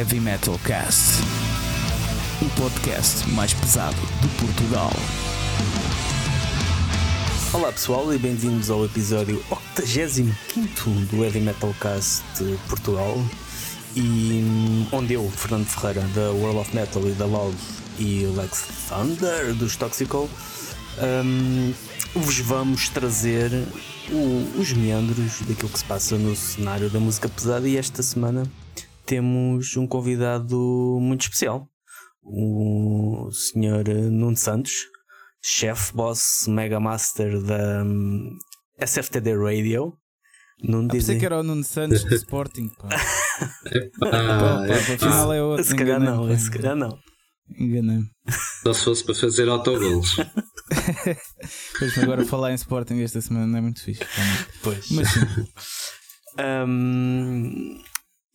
[0.00, 1.20] Heavy Metal Cast,
[2.40, 4.90] o podcast mais pesado de Portugal.
[7.52, 9.44] Olá pessoal e bem-vindos ao episódio
[9.76, 13.22] 85 do Heavy Metal Cast de Portugal
[13.94, 17.58] e hum, onde eu, Fernando Ferreira da World of Metal e da Loud
[17.98, 20.30] e Lex Thunder dos Toxical
[21.26, 21.74] um,
[22.14, 23.50] vos vamos trazer
[24.10, 28.44] o, os meandros daquilo que se passa no cenário da música pesada e esta semana
[29.10, 30.56] temos um convidado
[31.00, 31.68] muito especial,
[32.22, 34.08] o Sr.
[34.08, 34.86] Nuno Santos,
[35.42, 38.30] chefe, boss, mega master da um,
[38.78, 39.98] SFTD Radio.
[40.62, 42.68] Nuno ah, pensei que era o Nuno Santos do Sporting.
[42.78, 42.88] Pá.
[43.98, 45.64] pá, pá, afinal é outro.
[45.64, 46.96] Se calhar não, se calhar não.
[47.58, 48.08] Enganei-me.
[48.62, 50.14] Só se fosse para fazer autogolos.
[51.80, 54.04] pois agora falar em Sporting esta semana não é muito fixe.
[54.62, 54.88] Pois.
[54.90, 55.20] Mas sim.
[56.68, 57.80] um,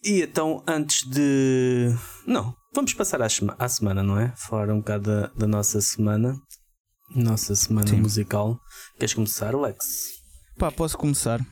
[0.06, 1.88] e então, antes de.
[2.28, 4.32] Não, vamos passar à, à semana, não é?
[4.38, 6.40] Falar um bocado da, da nossa semana.
[7.16, 8.02] Nossa semana Sim.
[8.02, 8.60] musical.
[9.00, 10.14] Queres começar, Alex?
[10.58, 11.44] Pá, posso começar.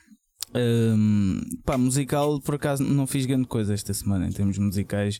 [0.56, 5.20] Um, pá, musical, por acaso não fiz grande coisa esta semana em termos musicais,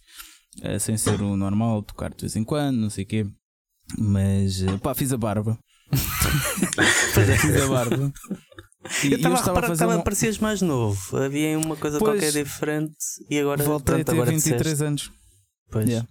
[0.60, 3.26] uh, sem ser o normal, tocar de vez em quando, não sei o quê.
[3.98, 5.58] Mas, uh, pá, fiz a barba.
[7.42, 8.14] fiz a barba.
[9.04, 10.04] E, eu estava a reparar que uma...
[10.04, 11.18] parecias mais novo.
[11.18, 12.96] Havia uma coisa pois, qualquer diferente
[13.30, 14.84] e agora voltei pronto, a ter agora 23 disseste.
[14.84, 15.12] anos.
[15.72, 15.88] Pois.
[15.88, 16.08] Yeah.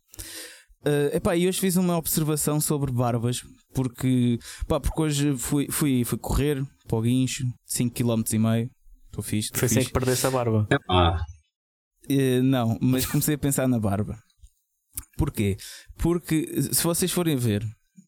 [0.84, 3.42] Uh, epá, e hoje fiz uma observação sobre barbas,
[3.72, 8.70] porque, pá, porque hoje fui, fui, fui correr para o guincho, 5 km e meio.
[9.06, 9.50] Estou fixe.
[9.54, 10.66] Foi sem que perdesse a barba.
[10.88, 11.22] Ah.
[12.10, 14.18] Uh, não, mas comecei a pensar na barba.
[15.16, 15.56] Porquê?
[15.98, 17.62] Porque se vocês forem ver,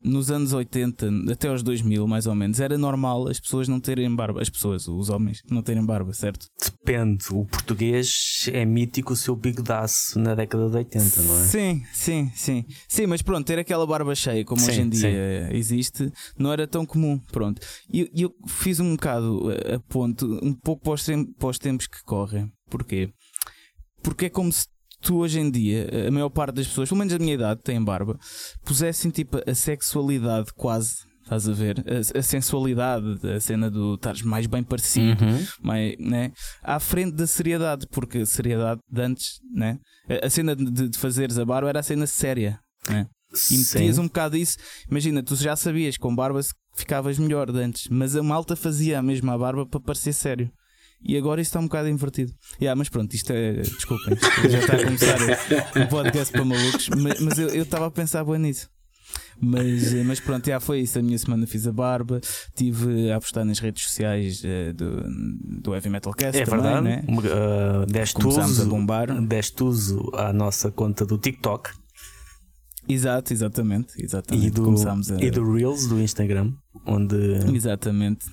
[0.05, 4.14] nos anos 80 até aos 2000, mais ou menos, era normal as pessoas não terem
[4.14, 4.42] barba.
[4.42, 6.46] As pessoas, os homens, não terem barba, certo?
[6.62, 7.24] Depende.
[7.30, 11.45] O português é mítico o seu bigodaço na década de 80, não é?
[11.45, 12.64] Sim, sim, sim.
[12.86, 15.56] Sim, mas pronto, ter aquela barba cheia, como sim, hoje em dia sim.
[15.56, 17.18] existe, não era tão comum.
[17.33, 17.61] Pronto.
[17.90, 21.07] E eu, eu, fiz um bocado a ponto, um pouco para os,
[21.39, 22.52] para os tempos que correm.
[22.68, 23.11] Porquê?
[24.02, 24.67] Porque é como se
[25.04, 27.82] tu hoje em dia, a maior parte das pessoas, pelo menos a minha idade, tem
[27.82, 28.18] barba,
[28.64, 30.96] pusessem tipo a sexualidade quase.
[31.22, 31.82] Estás a ver?
[31.86, 35.46] A, a sensualidade, a cena do estares mais bem parecido, uhum.
[35.62, 36.32] mais, né?
[36.62, 39.78] à frente da seriedade, porque a seriedade de antes, né?
[40.08, 42.58] a, a cena de, de fazeres a barba era a cena séria.
[42.88, 43.06] Né?
[43.50, 44.58] E metias um bocado isso.
[44.90, 46.40] Imagina, tu já sabias com barba
[46.76, 50.50] ficavas melhor de antes, mas a malta fazia a mesma barba para parecer sério.
[51.04, 52.32] E agora isso está um bocado invertido.
[52.58, 53.52] Yeah, mas pronto, isto é.
[53.60, 54.16] Desculpem,
[54.50, 55.18] já está a começar
[55.76, 58.70] um podcast para malucos, mas, mas eu estava a pensar bem nisso.
[59.38, 60.98] Mas, mas pronto, já foi isso.
[60.98, 62.20] A minha semana fiz a barba,
[62.54, 66.40] tive a apostar nas redes sociais uh, do, do Heavy Metal Cast.
[66.40, 67.04] É também, verdade, né?
[67.08, 69.20] uh, deste, uso, a bombar.
[69.22, 71.70] deste uso à nossa conta do TikTok.
[72.88, 73.92] Exato, exatamente.
[73.98, 74.46] exatamente.
[74.46, 75.24] E, do, a...
[75.24, 76.52] e do Reels do Instagram,
[76.86, 77.16] onde.
[77.54, 78.24] Exatamente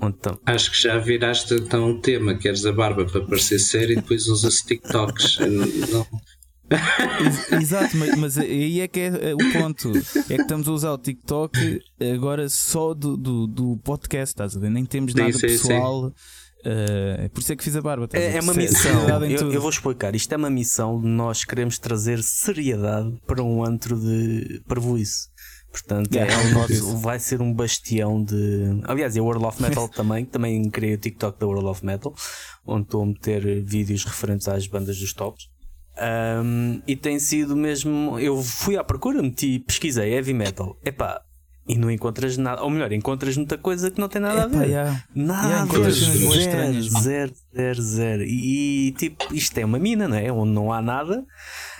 [0.00, 0.38] então.
[0.46, 4.26] Acho que já viraste então o tema, queres a barba para parecer sério e depois
[4.26, 5.38] usa-se TikToks.
[5.90, 6.06] Não.
[7.60, 9.92] Exato, mas, mas, aí é que é o ponto.
[10.30, 11.82] É que estamos a usar o TikTok
[12.14, 14.70] agora só do, do, do podcast, estás a ver?
[14.70, 16.08] Nem temos nada sim, sim, pessoal.
[16.08, 16.14] Sim.
[16.62, 18.08] Uh, por isso é que fiz a barba.
[18.12, 19.08] É, é, uma missão.
[19.08, 20.14] Eu, eu, vou explicar.
[20.14, 25.31] Isto é uma missão de nós queremos trazer seriedade para um antro de parvoíce.
[25.72, 28.82] Portanto, é, é nosso, vai ser um bastião de.
[28.84, 30.26] Aliás, a World of Metal também.
[30.26, 32.14] Também criei o TikTok da World of Metal,
[32.66, 35.50] onde estou a meter vídeos referentes às bandas dos tops.
[35.98, 38.18] Um, e tem sido mesmo.
[38.18, 40.78] Eu fui à procura, meti, pesquisei heavy metal.
[40.84, 41.22] Epá,
[41.66, 44.60] e não encontras nada, ou melhor, encontras muita coisa que não tem nada Epa, a
[44.60, 44.68] ver.
[44.68, 45.04] Yeah.
[45.14, 45.90] Nada yeah, a ver.
[45.92, 48.22] Zero, zero, zero, zero.
[48.24, 50.32] E, e tipo, isto é uma mina, não é?
[50.32, 51.24] Onde não há nada.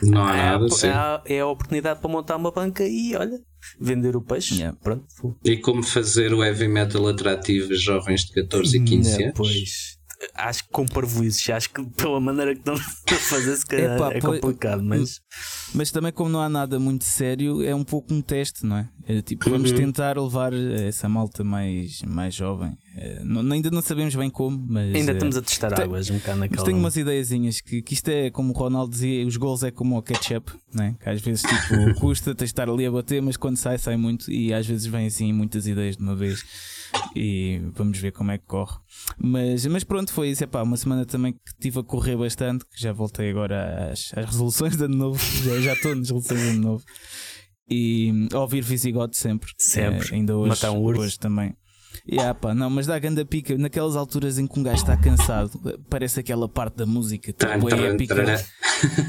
[0.03, 1.23] Não há é, nada.
[1.27, 3.41] É, é a oportunidade para montar uma banca e olha,
[3.81, 4.55] vender o peixe.
[4.55, 4.79] Yeah.
[4.81, 5.05] Pronto.
[5.45, 9.37] E como fazer o heavy metal atrativo a jovens de 14 e 15 yeah, anos?
[9.37, 10.02] Pois.
[10.35, 14.13] Acho que com parvoízes, acho que pela maneira que estão a fazer, se calhar Epa,
[14.13, 15.21] é complicado, mas...
[15.75, 18.89] mas também, como não há nada muito sério, é um pouco um teste, não é?
[19.07, 19.77] é tipo, vamos uhum.
[19.77, 22.77] tentar levar essa malta mais, mais jovem.
[22.97, 24.95] É, não, ainda não sabemos bem como, mas.
[24.95, 26.61] Ainda é, estamos a testar tem, águas um bocado naquela.
[26.61, 29.71] Mas tenho umas ideiazinhas que, que isto é como o Ronaldo dizia: os gols é
[29.71, 30.95] como o ketchup, né?
[31.03, 33.97] que às vezes tipo, custa, tens de estar ali a bater, mas quando sai, sai
[33.97, 36.45] muito e às vezes vem assim muitas ideias de uma vez
[37.15, 38.77] e vamos ver como é que corre.
[39.19, 40.45] Mas, mas pronto, foi isso.
[40.45, 44.27] Epá, uma semana também que estive a correr bastante, que já voltei agora às, às
[44.27, 46.85] resoluções de ano novo, já, já estou nas resoluções de ano novo.
[47.69, 49.51] E ouvir Visigote sempre.
[49.59, 50.11] Sempre.
[50.11, 51.01] É, ainda hoje, Matar um urso.
[51.03, 51.55] hoje também.
[52.11, 53.57] Yeah, pá, não, mas dá ganda pica.
[53.57, 55.51] Naquelas alturas em que um gajo está cansado,
[55.89, 58.15] parece aquela parte da música tipo, é épica.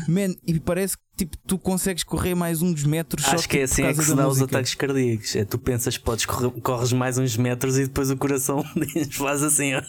[0.08, 3.26] Man, e parece que tipo, tu consegues correr mais uns metros.
[3.28, 5.36] Acho que é assim é que se dá os ataques cardíacos.
[5.36, 8.64] É tu pensas podes correr, corres mais uns metros e depois o coração
[9.12, 9.76] faz assim.
[9.76, 9.82] Ó.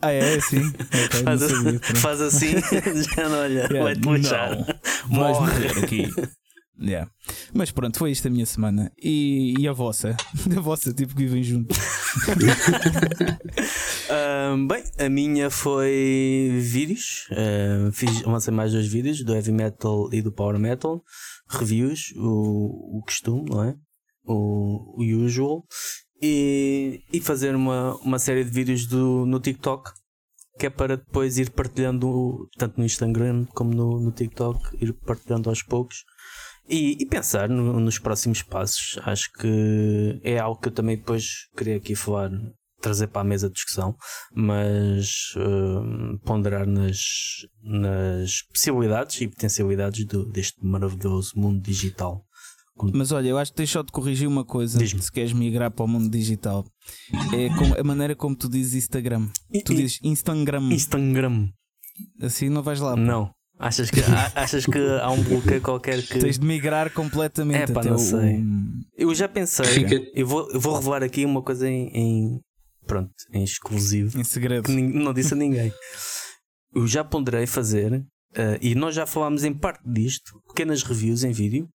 [0.00, 0.72] Ah, é assim?
[1.08, 2.54] Okay, faz, sabia, faz, assim,
[3.16, 4.56] já não olha, yeah, vai-te puxar.
[5.08, 6.12] Vais morrer aqui.
[6.80, 7.10] Yeah.
[7.52, 8.92] Mas pronto, foi isto a minha semana.
[9.02, 10.16] E, e a vossa?
[10.56, 11.76] A vossa, tipo que vivem juntos.
[14.54, 17.28] um, bem, a minha foi vídeos.
[17.32, 21.02] Uh, fiz, lancei mais dois vídeos do heavy metal e do power metal.
[21.48, 23.74] Reviews, o, o costume, não é?
[24.24, 25.64] O, o usual.
[26.22, 29.90] E, e fazer uma, uma série de vídeos do, no TikTok
[30.58, 35.48] que é para depois ir partilhando tanto no Instagram como no, no TikTok, ir partilhando
[35.48, 36.04] aos poucos
[36.68, 38.98] e, e pensar no, nos próximos passos.
[39.02, 42.30] Acho que é algo que eu também depois queria aqui falar,
[42.80, 43.96] trazer para a mesa de discussão,
[44.32, 46.98] mas uh, ponderar nas,
[47.62, 52.24] nas possibilidades e potencialidades do, deste maravilhoso mundo digital.
[52.94, 55.88] Mas olha, eu acho que só de corrigir uma coisa se queres migrar para o
[55.88, 56.64] mundo digital.
[57.34, 59.28] É a maneira como tu dizes Instagram.
[59.64, 60.72] Tu dizes Instagram.
[60.72, 61.48] Instagram.
[62.22, 62.94] Assim não vais lá.
[62.94, 63.32] Não.
[63.58, 64.00] Achas que,
[64.36, 66.20] achas que há um bloqueio qualquer que.
[66.20, 67.72] Tens de migrar completamente.
[67.72, 68.36] É pá, não sei.
[68.36, 68.84] O...
[68.96, 69.66] Eu já pensei.
[69.66, 69.94] Fica...
[70.14, 72.40] Eu, vou, eu vou revelar aqui uma coisa em, em.
[72.86, 74.18] Pronto, em exclusivo.
[74.18, 74.64] Em segredo.
[74.64, 75.72] Que não disse a ninguém.
[76.72, 78.04] Eu já ponderei fazer, uh,
[78.60, 81.68] e nós já falámos em parte disto, pequenas reviews em vídeo,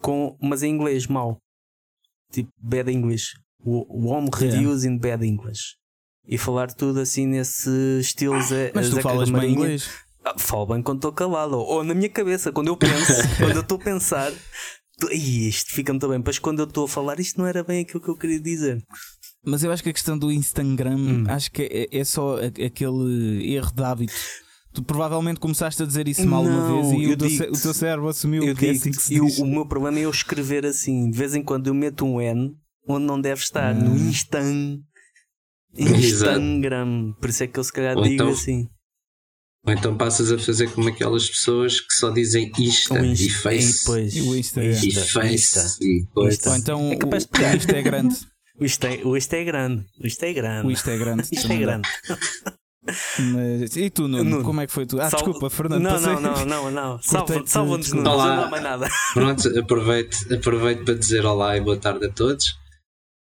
[0.00, 1.38] com, mas em inglês mau.
[2.32, 3.38] Tipo, bad English.
[3.64, 4.96] Home reviews yeah.
[4.96, 5.76] in bad English.
[6.26, 8.34] E falar tudo assim nesse estilo.
[8.74, 9.88] Mas tu falas bem inglês.
[10.24, 11.58] Ah, falo bem quando estou calado.
[11.58, 14.32] Ou na minha cabeça, quando eu penso, quando eu estou a pensar,
[15.10, 16.22] e isto fica muito bem.
[16.24, 18.82] Mas quando eu estou a falar, isto não era bem aquilo que eu queria dizer.
[19.44, 21.24] Mas eu acho que a questão do Instagram, hum.
[21.28, 24.12] acho que é, é, só aquele erro de hábito.
[24.74, 27.74] Tu provavelmente começaste a dizer isso mal não, uma vez e o, teu, o teu
[27.74, 29.38] cérebro assumiu eu que é assim que se diz.
[29.38, 31.10] O, o meu problema é eu escrever assim.
[31.10, 32.54] De vez em quando eu meto um N
[32.86, 33.96] onde não deve estar, no ah.
[33.96, 34.80] Instan.
[35.76, 37.12] Instagram.
[37.20, 38.68] Por isso é que eu se calhar Ou digo então, assim.
[39.68, 43.68] Ou então passas a fazer como aquelas pessoas que só dizem Insta, Insta e Face.
[43.68, 45.34] E, depois, e o Insta, e Insta, Face.
[45.34, 45.84] Insta.
[45.84, 46.48] E coisa.
[46.48, 48.16] Ou então é capaz de o Insta é grande.
[48.60, 49.86] O Insta, é, o Insta é grande.
[50.02, 50.66] O Insta é grande.
[50.66, 51.28] O Insta é grande.
[51.30, 51.88] Isto é grande.
[53.32, 55.00] Mas, e tu, Nuno, Nuno, como é que foi tu?
[55.00, 55.26] Ah, Salve...
[55.26, 55.80] desculpa, Fernando.
[55.80, 57.00] Não, não, não, não, não.
[57.46, 58.10] Salva-nos, Nuno.
[58.10, 58.36] Olá.
[58.36, 58.88] Não mais nada.
[59.14, 62.46] Pronto, aproveito, aproveito para dizer olá e boa tarde a todos.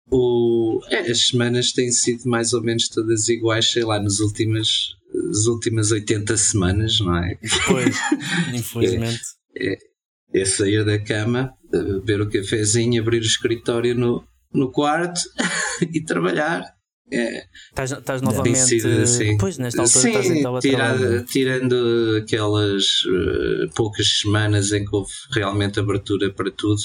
[0.10, 4.96] O, é, as semanas têm sido mais ou menos todas iguais, sei lá, nas últimas
[5.30, 7.38] as últimas 80 semanas, não é?
[7.68, 7.96] Pois,
[8.54, 9.20] infelizmente.
[9.56, 14.24] É, é, é, sair da cama, beber o cafezinho, abrir o escritório no,
[14.54, 15.20] no quarto
[15.94, 16.64] e trabalhar.
[17.12, 19.36] É, estás, estás novamente assim.
[19.38, 25.12] Pois, nesta altura Sim, estás em tira, tirando aquelas uh, poucas semanas em que houve
[25.34, 26.80] realmente abertura para tudo,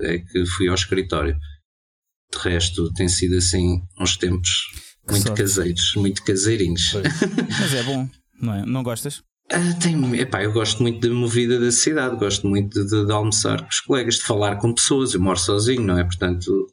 [0.00, 1.36] é que fui ao escritório.
[2.32, 4.66] De resto, tem sido assim uns tempos
[5.10, 5.42] muito sorte.
[5.42, 6.92] caseiros, muito caseirinhos.
[7.60, 8.08] Mas é bom,
[8.40, 8.66] não é?
[8.66, 9.22] Não gostas?
[9.50, 13.62] Ah, tem, epá, eu gosto muito da movida da cidade, gosto muito de, de, almoçar
[13.62, 15.14] com os colegas, de falar com pessoas.
[15.14, 16.04] Eu moro sozinho, não é?
[16.04, 16.66] Portanto,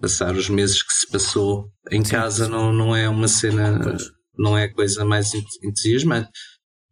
[0.00, 2.10] passar os meses que se passou em Sim.
[2.10, 4.10] casa não, não é uma cena, pois.
[4.38, 6.30] não é a coisa mais entusiasmante.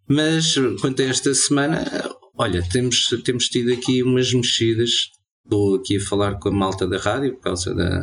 [0.06, 1.84] Mas quanto a esta semana,
[2.36, 4.90] olha, temos, temos tido aqui umas mexidas.
[5.42, 8.00] Estou aqui a falar com a malta da rádio por causa da,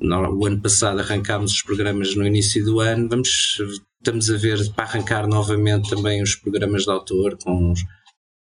[0.00, 3.58] o ano passado arrancámos os programas no início do ano, vamos,
[3.98, 7.74] estamos a ver para arrancar novamente também os programas de autor, com,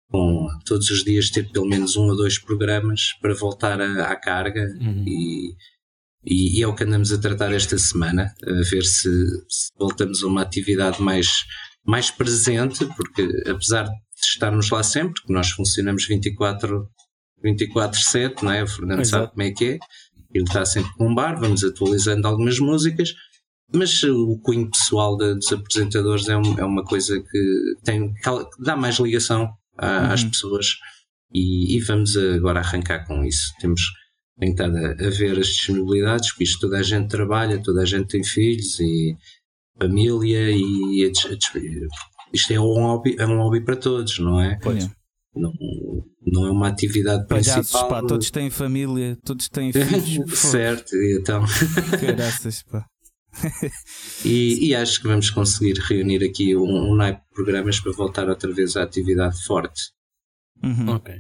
[0.10, 4.16] com todos os dias ter pelo menos um ou dois programas para voltar a, à
[4.16, 5.04] carga uhum.
[5.08, 5.54] e,
[6.26, 9.10] e, e, é o que andamos a tratar esta semana, a ver se,
[9.48, 11.28] se voltamos a uma atividade mais,
[11.86, 16.90] mais presente, porque apesar de estarmos lá sempre, que nós funcionamos 24
[17.44, 18.64] 24-7, não é?
[18.64, 19.24] O Fernando Exato.
[19.24, 19.80] sabe como é que é
[20.34, 23.14] ele está sempre com um bar, vamos atualizando algumas músicas,
[23.74, 28.30] mas o cunho pessoal de, dos apresentadores é, um, é, uma coisa que, tem, que
[28.60, 30.12] dá mais ligação a, uhum.
[30.14, 30.66] às pessoas
[31.34, 33.54] e, e, vamos agora arrancar com isso.
[33.60, 33.82] Temos
[34.40, 38.08] tentado a, a ver as disponibilidades, porque isto toda a gente trabalha, toda a gente
[38.08, 39.18] tem filhos e
[39.78, 41.12] família e, e
[42.34, 44.58] isto é um hobby, é um hobby para todos, não é?
[44.62, 44.90] Pois.
[45.38, 45.54] Não,
[46.26, 47.90] não é uma atividade Palhaços, principal.
[47.90, 50.38] Pá, todos têm família, todos têm filhos.
[50.40, 51.44] certo, então.
[52.00, 52.86] Caraças, pá.
[54.26, 58.30] e, e, acho que vamos conseguir reunir aqui um, um naipe de programas para voltar
[58.30, 59.92] outra vez à atividade forte.
[60.64, 60.96] Uhum.
[60.96, 61.14] Ok.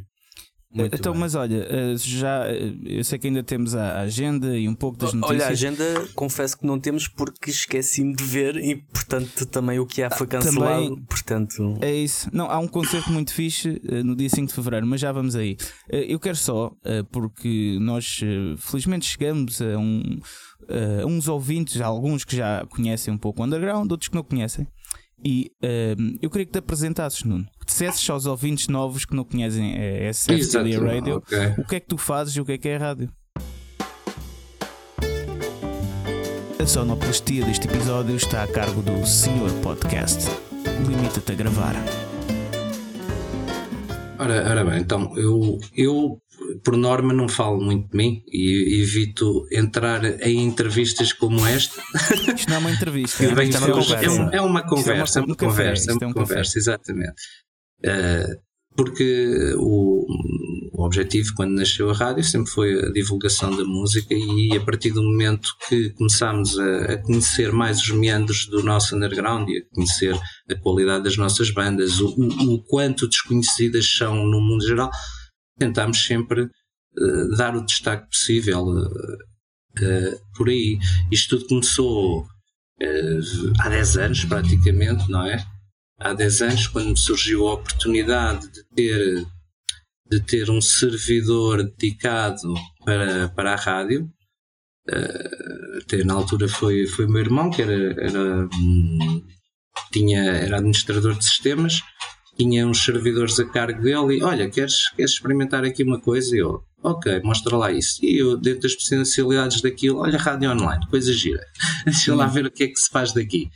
[0.70, 1.22] Muito então, bem.
[1.22, 4.98] mas olha, eh, já eh, eu sei que ainda temos a agenda e um pouco
[4.98, 5.40] das notícias.
[5.42, 9.86] Olha, a agenda confesso que não temos porque esqueci-me de ver e portanto também o
[9.86, 10.84] que há foi Ah, cancelado.
[10.90, 12.30] também- Portanto, É isso.
[12.34, 15.36] Não, há um concerto muito fixe eh, no dia 5 de fevereiro, mas já vamos
[15.36, 15.56] aí.
[15.90, 16.72] Eu quero só,
[17.12, 18.20] porque nós
[18.58, 20.20] felizmente chegamos a, um,
[21.02, 24.68] a uns ouvintes, alguns que já conhecem um pouco o underground, outros que não conhecem.
[25.24, 27.46] E eh, eu queria que te apresentasses, Nuno.
[27.60, 31.38] Que dissesses aos ouvintes novos que não conhecem a SF Exato, Radio ok.
[31.58, 33.10] o que é que tu fazes e o que é que é a rádio.
[36.60, 40.30] A sonoplastia deste episódio está a cargo do Senhor Podcast.
[40.88, 41.76] Limita-te a gravar.
[44.20, 46.20] Ora, ora bem, então eu, eu
[46.64, 51.82] por norma não falo muito de mim e evito entrar em entrevistas como esta.
[52.36, 54.22] Isto não é uma entrevista, é, isto uma é uma é, conversa.
[54.22, 56.28] um- é uma conversa, é um uma conversa, é é uma um café.
[56.28, 57.14] conversa, exatamente.
[57.84, 58.38] Eh,
[58.76, 60.06] porque o,
[60.74, 64.92] o objetivo quando nasceu a rádio sempre foi a divulgação da música e a partir
[64.92, 69.76] do momento que começámos a, a conhecer mais os meandros do nosso underground e a
[69.76, 70.14] conhecer
[70.50, 74.92] a qualidade das nossas bandas, o, o, o quanto desconhecidas são no mundo geral,
[75.58, 78.66] tentámos sempre eh, dar o destaque possível
[79.82, 80.80] eh, por aí.
[81.12, 82.28] Isto tudo começou
[83.60, 85.44] há 10 anos praticamente, não é?
[86.00, 89.26] Há 10 anos, quando me surgiu a oportunidade de ter,
[90.10, 92.54] de ter um servidor dedicado
[92.86, 94.08] para, para a rádio,
[94.90, 99.26] eh, até na altura foi, foi o meu irmão, que era, era, hum,
[99.92, 101.82] tinha, era administrador de sistemas,
[102.38, 106.36] tinha uns servidores a cargo dele e olha, queres, queres experimentar aqui uma coisa?
[106.36, 108.04] E eu, ok, mostra lá isso.
[108.04, 111.44] E eu, dentro das potencialidades daquilo, olha, rádio online, coisa gira.
[111.86, 113.50] Deixa lá ver o que é que se faz daqui.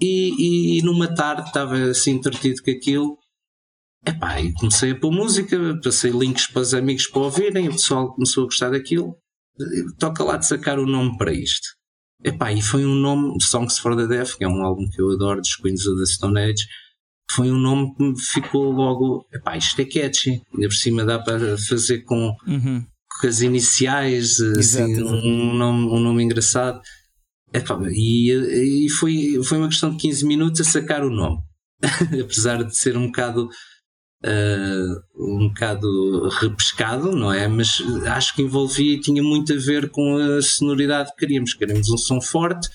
[0.00, 3.18] E, e numa tarde estava assim entretido com aquilo.
[4.06, 8.14] Epá, e comecei a pôr música, passei links para os amigos para ouvirem, o pessoal
[8.14, 9.16] começou a gostar daquilo.
[9.98, 11.66] Toca lá de sacar o nome para isto.
[12.22, 15.10] Epá, e foi um nome, Songs for the Deaf, que é um álbum que eu
[15.10, 16.66] adoro, dos Queens of the Stone Age,
[17.32, 21.18] foi um nome que me ficou logo, epá, isto é catchy, ainda por cima dá
[21.18, 22.84] para fazer com, Uhum.
[23.20, 25.14] com as iniciais, assim, Exato, exato.
[25.26, 26.80] Um, nome, um nome engraçado.
[27.52, 31.38] Epá, e e foi, foi uma questão de 15 minutos a sacar o nome,
[32.22, 33.48] apesar de ser um bocado.
[34.24, 37.46] ah, um bocado repescado, não é?
[37.48, 41.54] Mas acho que envolvia e tinha muito a ver com a sonoridade que queríamos.
[41.54, 42.68] Queríamos um som forte,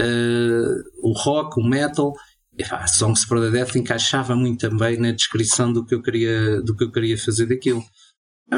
[0.00, 2.12] ah, o rock, o metal,
[2.58, 6.74] Epá, Songs for the Death encaixava muito também na descrição do que eu queria, do
[6.76, 7.82] que eu queria fazer daquilo.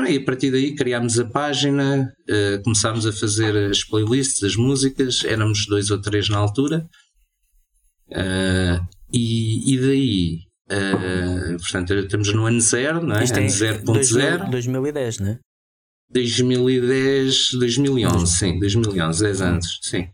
[0.09, 5.25] E a partir daí criámos a página, eh, começámos a fazer as playlists, as músicas,
[5.25, 6.87] éramos dois ou três na altura,
[8.13, 8.81] Eh,
[9.13, 10.39] e, e daí,
[10.69, 13.25] eh, portanto, estamos no ano zero, não é?
[13.25, 15.39] isto é ano 0.0, 2010, né?
[16.13, 20.09] 2010, 2011, sim, 2011, 10 anos, sim.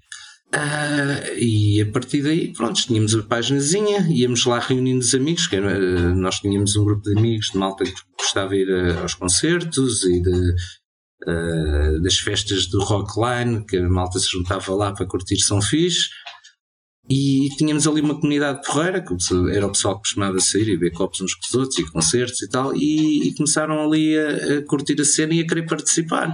[0.52, 5.56] Ah, e a partir daí, pronto, tínhamos a páginazinha, íamos lá reunindo os amigos, que
[5.56, 9.14] era, nós tínhamos um grupo de amigos de malta que gostava de ir a- aos
[9.14, 10.54] concertos e de,
[11.26, 16.08] ah, das festas do Rockline, que a malta se juntava lá para curtir São Fixe.
[17.08, 19.14] E tínhamos ali uma comunidade porreira, que
[19.54, 22.42] era o pessoal que costumava sair e ver copos uns com os outros e concertos
[22.42, 26.32] e tal, e, e começaram ali a, a curtir a cena e a querer participar.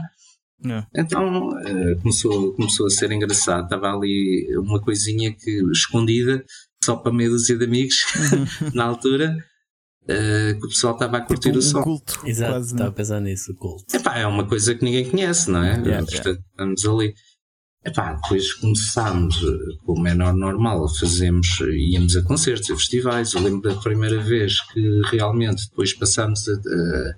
[0.64, 0.84] É.
[0.96, 3.64] Então eh, começou, começou a ser engraçado.
[3.64, 6.44] Estava ali uma coisinha que escondida,
[6.84, 7.96] só para meia dúzia de amigos,
[8.74, 9.36] na altura,
[10.08, 11.80] eh, que o pessoal estava a curtir Tipo o som.
[11.80, 12.20] um culto.
[12.24, 12.90] Exato, quase, estava não?
[12.90, 13.84] a pensar nisso, o culto.
[13.96, 15.78] Epá, é uma coisa que ninguém conhece, não é?
[15.80, 17.14] Yeah, Portanto, estamos ali.
[17.84, 21.48] Epá, depois começámos, eh, como é nor- normal, fazemos,
[21.90, 23.32] íamos a concertos, a festivais.
[23.32, 27.14] Eu lembro da primeira vez que realmente depois passámos a, a-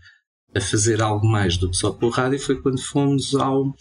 [0.56, 3.72] a fazer algo mais do que só por rádio foi quando fomos ao,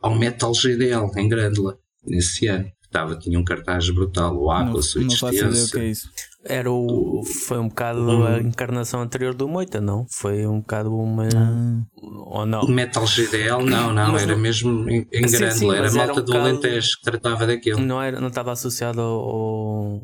[0.00, 2.70] ao Metal GDL em Grândola, nesse ano.
[2.82, 5.84] Estava, tinha um cartaz brutal, o Não, Aqua, o não faço ideia o que é
[5.88, 6.08] isso.
[6.44, 10.06] Era o, foi um bocado a encarnação anterior do Moita, não?
[10.08, 11.24] Foi um bocado uma.
[11.26, 11.82] Ah.
[12.00, 12.60] Ou não?
[12.62, 15.82] O Metal GDL, não, não, Mas era não- mesmo em, em Sim, Grândola, sim, era
[15.82, 17.80] mas a era malta um do bocado- Alentejo que tratava daquilo.
[17.80, 20.02] Não, era, não estava associado ao, ao.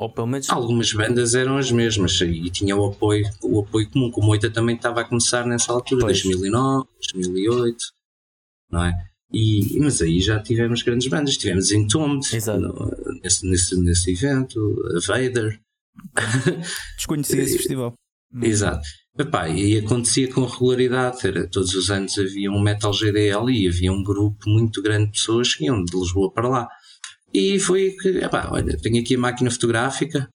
[0.00, 0.48] Ou pelo menos.
[0.48, 4.50] Algumas bandas eram as mesmas e tinha o apoio, o apoio comum, como o Moita
[4.50, 6.22] também estava a começar nessa altura, Pois.
[6.22, 7.76] 2009, 2008,
[8.70, 8.94] não é?
[9.30, 12.26] E, mas aí já tivemos grandes bandas, tivemos Entombed
[12.58, 12.90] no-
[13.22, 14.58] nesse, nesse, nesse evento,
[14.96, 15.60] a Vader,
[16.96, 17.92] Desconhecia esse festival.
[18.42, 18.86] exato.
[19.18, 23.92] Epá, e acontecia com regularidade, era, todos os anos havia um Metal GDL e havia
[23.92, 26.68] um grupo muito grande de pessoas que iam de Lisboa para lá.
[27.32, 30.28] E foi que, epá, olha, tenho aqui a máquina fotográfica,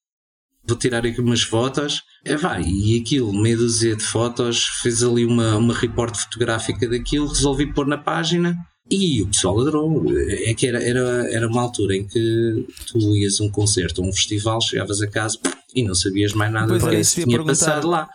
[0.67, 2.01] vou tirar aqui umas fotos.
[2.23, 7.27] É, vai, e aquilo, meia dúzia de fotos, fez ali uma, uma reporte fotográfica daquilo,
[7.27, 8.57] resolvi pôr na página
[8.89, 10.05] e o pessoal adorou.
[10.17, 14.05] É que era, era, era uma altura em que tu ias a um concerto, a
[14.05, 15.39] um festival, chegavas a casa
[15.73, 18.09] e não sabias mais nada do que tinha passado lá.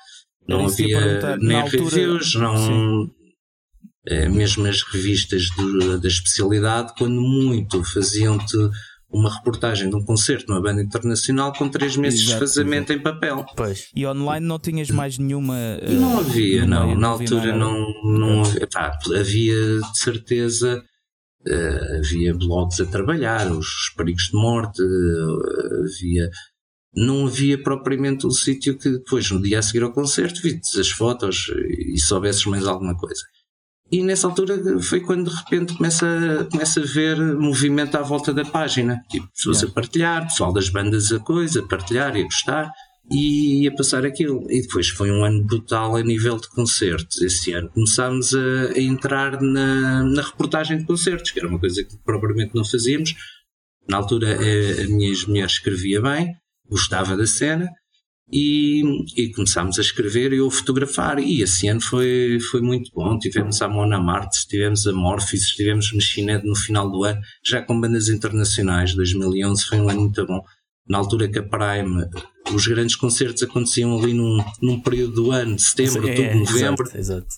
[0.49, 3.10] Não havia nem reviews, não.
[4.07, 8.57] Eh, mesmo as revistas do- da especialidade, quando muito faziam-te
[9.12, 13.00] uma reportagem de um concerto numa banda internacional com três meses de Exato, desfazamento em
[13.00, 13.45] papel.
[13.57, 13.88] Pois.
[13.95, 15.57] E online não tinhas mais nenhuma.
[15.59, 16.87] eh, Não havia, não.
[16.87, 18.66] meio, Na altura não, não havia.
[18.69, 20.83] Pá, havia de certeza.
[21.47, 23.66] eh, havia blogs a trabalhar, os
[23.97, 26.30] perigos de morte, eh, havia.
[26.95, 30.90] Não havia propriamente um sítio que depois, no dia a seguir ao concerto, vistes as
[30.90, 31.47] fotos
[31.95, 33.23] e soubesses mais alguma coisa.
[33.92, 38.44] E nessa altura foi quando de repente começa, começa a ver movimento à volta da
[38.44, 39.02] página.
[39.11, 39.70] Tipo, pessoas Yeah.
[39.70, 42.73] a partilhar, pessoal das bandas a coisa, a partilhar e a gostar.
[43.12, 44.47] E a passar aquilo.
[44.49, 47.20] E depois foi um ano brutal a nível de concertos.
[47.20, 51.82] Esse ano começámos a, a entrar na, na reportagem de concertos, que era uma coisa
[51.82, 53.16] que propriamente não fazíamos.
[53.88, 56.32] Na altura a, a minha ex-mulher escrevia bem,
[56.68, 57.68] gostava da cena,
[58.32, 58.82] e,
[59.16, 61.18] e começámos a escrever e eu a fotografar.
[61.18, 63.18] E esse ano foi, foi muito bom.
[63.18, 67.80] Tivemos a Mona Martes, tivemos a Morphis, tivemos Machined no final do ano, já com
[67.80, 68.94] bandas internacionais.
[68.94, 70.40] 2011 foi um ano muito bom.
[70.88, 72.04] Na altura que a Prime,
[72.54, 76.99] os grandes concertos aconteciam ali num, num período do ano, setembro, É, outubro, novembro Exato,
[76.99, 77.28] exato.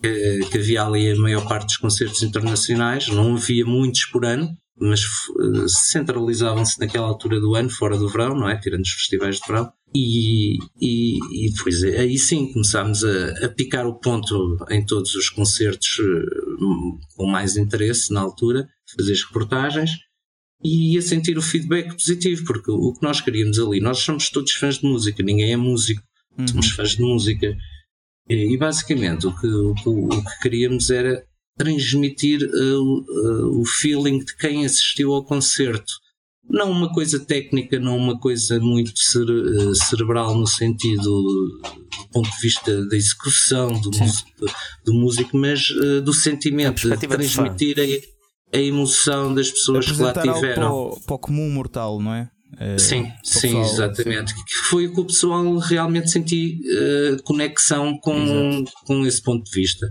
[0.00, 4.48] que, que havia ali a maior parte dos concertos internacionais, não havia muitos por ano,
[4.80, 8.56] mas eh, centralizavam-se naquela altura do ano, fora do verão, não é?
[8.56, 9.70] Tirando os festivais de verão.
[9.94, 15.14] E, e, e depois eh, aí sim começámos a, a picar o ponto em todos
[15.16, 19.90] os concertos eh, com mais interesse na altura, fazer as reportagens
[20.62, 24.52] e a sentir o feedback positivo, porque o que nós queríamos ali, nós somos todos
[24.52, 26.02] fãs de música, ninguém é músico,
[26.38, 26.46] Uhum.
[26.46, 27.56] somos fãs de música.
[28.28, 29.72] E, e basicamente o que, o,
[30.06, 31.24] o que queríamos era
[31.56, 35.92] transmitir uh, uh, o feeling de quem assistiu ao concerto.
[36.50, 41.60] Não uma coisa técnica, não uma coisa muito cere- uh, cerebral no sentido do
[42.12, 44.30] ponto de vista da execução do, músico,
[44.84, 50.12] do músico, mas uh, do sentimento, de transmitir a, a emoção das pessoas que lá
[50.12, 50.54] tiveram.
[50.54, 52.28] para o, para o comum mortal, não é?
[52.58, 54.34] Eh, Sim, sim, pessoal, exatamente.
[54.34, 58.72] Que foi o que o pessoal realmente senti eh, conexão com, Exato.
[58.86, 59.86] com esse ponto de vista.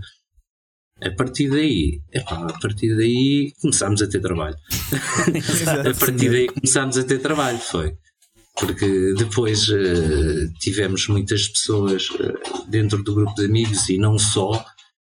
[1.02, 4.56] A partir daí, epá, a partir daí começámos a ter trabalho.
[5.66, 7.96] A partir daí começámos a ter trabalho, foi.
[8.58, 12.34] Porque depois eh, tivemos muitas pessoas eh,
[12.68, 14.62] dentro do grupo de amigos e não só.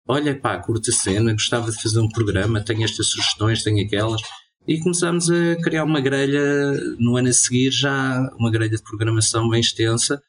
[0.07, 4.21] Olha, pá, curta cena, gostava de fazer um programa, tenho estas sugestões, tenho aquelas.
[4.67, 9.47] E começámos a criar uma grelha no ano a seguir, já uma grelha de programação
[9.47, 10.19] bem extensa,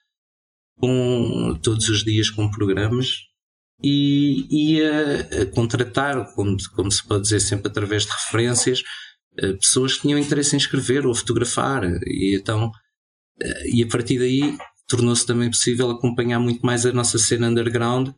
[0.79, 3.34] com todos os dias com programas
[3.83, 8.83] e, e a, a contratar, como, como se pode dizer sempre através de referências,
[9.39, 11.85] eh, pessoas que tinham interesse em escrever ou fotografar.
[12.07, 12.71] E então,
[13.43, 14.57] eh, e a partir daí
[14.89, 18.11] tornou-se também possível acompanhar muito mais a nossa cena underground.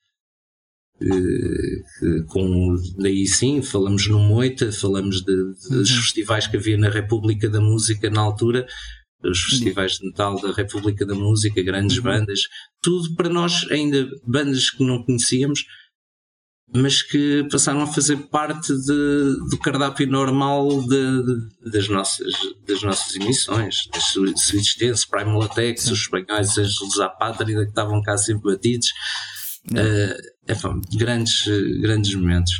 [2.02, 5.36] eh, com daí sim, falamos no Moita, falamos de,
[5.70, 5.96] dos Uhum.
[6.02, 8.66] festivais que havia na República da Música na altura,
[9.30, 12.04] os festivais de metal da República da Música, grandes Uhum.
[12.04, 12.40] bandas,
[12.82, 15.64] tudo para nós ainda bandas que não conhecíamos,
[16.74, 22.32] mas que passaram a fazer parte de- do cardápio normal de- de- das, nossas,
[22.66, 23.86] das nossas emissões.
[23.92, 28.52] Das Su- Swedish Dance, Primal Attacks, os espanhóis, Angelos à Pátria, que estavam cá sempre
[28.52, 28.88] batidos.
[29.74, 30.16] Eh,
[30.48, 31.44] enfim, grandes,
[31.80, 32.52] grandes momentos.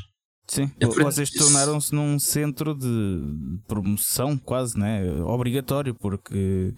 [0.48, 3.20] Sim, É vocês tornaram-se num centro de
[3.66, 5.02] promoção quase, né?
[5.22, 6.72] Obrigatório, porque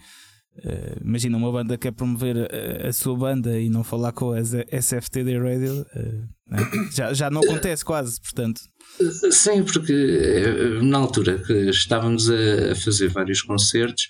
[0.64, 4.40] eh, imagina uma banda quer promover a, a sua banda e não falar com a
[4.40, 6.58] SFTD Radio, eh, né?
[6.92, 8.60] já, já não acontece quase, portanto.
[9.30, 14.08] Sim, porque eh, na altura que estávamos a fazer vários concertos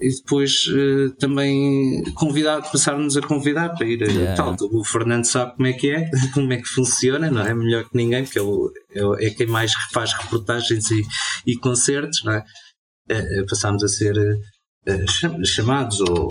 [0.00, 4.34] e depois eh, também convidar, passaram-nos a convidar para ir Yeah.
[4.34, 4.54] tal.
[4.72, 7.54] O Fernando sabe como é que é, como é que funciona, não é?
[7.54, 8.72] Melhor que ninguém, porque é, o-
[9.18, 11.02] é quem mais faz reportagens e,
[11.46, 12.44] e concertos, não é?
[13.08, 14.16] Eh, eh, passámos a ser
[14.86, 16.28] eh, cham- chamados ou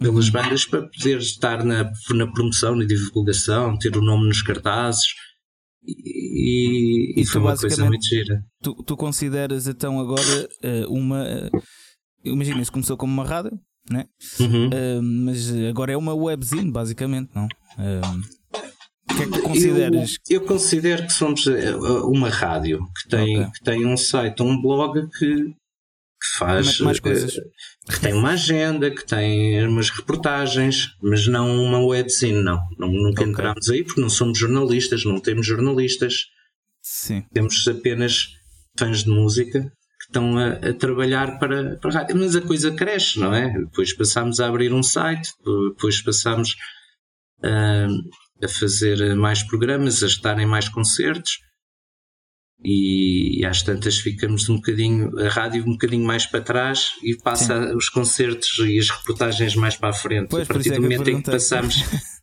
[0.00, 5.06] pelas bandas para poder estar na, na promoção, na divulgação, ter o nome nos cartazes.
[5.86, 8.42] E, e E foi uma coisa muito gira.
[8.62, 11.24] Tu, tu consideras então agora eh, uma.
[12.24, 13.58] Eh, imagina, isso começou como uma rádio,
[13.90, 14.06] né?
[14.40, 14.70] Uhum.
[14.72, 17.48] Eh, mas agora é uma webzine, basicamente, não?
[17.78, 18.00] Eh,
[19.10, 20.16] o que é que tu consideras?
[20.28, 23.52] Eu, eu considero que somos eh, uma rádio que tem, Ok.
[23.52, 25.54] que tem um site, um blog que,
[26.36, 26.80] faz.
[26.80, 27.34] Mais coisas.
[27.88, 32.60] Que tem uma agenda, que tem umas reportagens, mas não uma webzine, não.
[32.78, 33.32] não nunca okay.
[33.32, 36.26] entramos aí porque não somos jornalistas, não temos jornalistas.
[36.82, 37.24] Sim.
[37.32, 38.28] Temos apenas
[38.78, 39.72] fãs de música
[40.08, 42.16] estão a, a trabalhar para, para a rádio.
[42.16, 43.50] Mas a coisa cresce, não é?
[43.50, 45.30] Depois passámos a abrir um site,
[45.70, 46.56] depois passámos
[47.42, 47.86] a,
[48.44, 51.38] a fazer mais programas, a estar em mais concertos
[52.64, 57.68] e, às tantas ficamos um bocadinho, a rádio um bocadinho mais para trás e passa
[57.68, 57.76] Sim.
[57.76, 60.28] os concertos e as reportagens mais para a frente.
[60.28, 61.76] Pois, a partir é do momento em que passamos,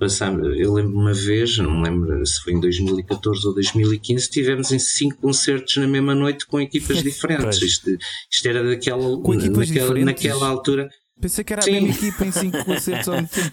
[0.00, 4.72] passamos eu lembro uma vez, não me lembro se foi em 2014 ou 2015, tivemos
[4.72, 7.60] em cinco concertos na mesma noite com equipas diferentes.
[7.62, 7.96] Isto,
[8.30, 10.88] isto, era daquela, naquela, naquela altura
[11.20, 11.76] Pensei que era Sim.
[11.76, 13.52] a mesma equipa em 5 concertos ao mesmo tempo.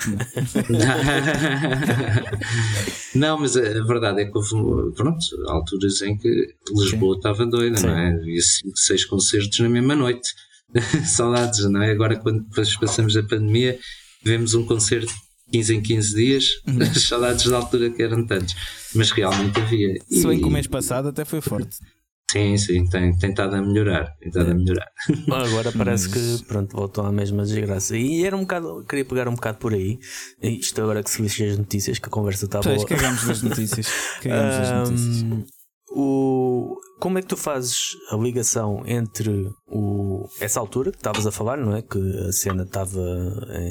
[3.14, 7.18] Não, mas a verdade é que houve pronto, alturas em que Lisboa Sim.
[7.18, 7.88] estava doida, Sim.
[7.88, 8.14] não é?
[8.14, 10.30] Havia 5, 6 concertos na mesma noite.
[11.06, 11.92] Saudades, não é?
[11.92, 12.46] Agora, quando
[12.80, 13.78] passamos a pandemia,
[14.24, 15.14] vemos um concerto
[15.52, 16.82] 15 em 15 dias, uhum.
[16.82, 18.56] as saudades da altura que eram tantos.
[18.94, 20.00] Mas realmente havia.
[20.10, 21.78] Se bem que o mês passado até foi forte.
[22.30, 24.14] Sim, sim, tem, tem estado a melhorar.
[24.20, 24.92] Tem estado a melhorar.
[25.32, 27.96] Agora parece que pronto, voltou à mesma desgraça.
[27.98, 29.98] E era um bocado, queria pegar um bocado por aí.
[30.42, 32.86] Isto agora que se lixe as notícias, que a conversa está boa.
[32.86, 33.88] Cagamos das notícias.
[34.22, 35.46] Cagamos das notícias.
[35.90, 41.32] O, como é que tu fazes a ligação entre o, essa altura que estavas a
[41.32, 41.82] falar, não é?
[41.82, 43.00] Que a cena estava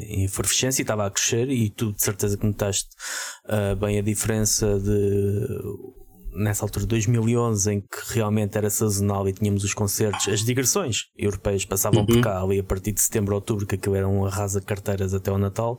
[0.05, 2.89] em efervescência e estava a crescer, e tu de certeza que notaste
[3.47, 5.47] uh, bem a diferença de
[6.37, 11.07] nessa altura de 2011 em que realmente era sazonal e tínhamos os concertos, as digressões
[11.17, 12.07] europeias passavam uhum.
[12.07, 15.31] por cá ali a partir de setembro, outubro, que aquilo era um arrasa carteiras até
[15.31, 15.79] o Natal.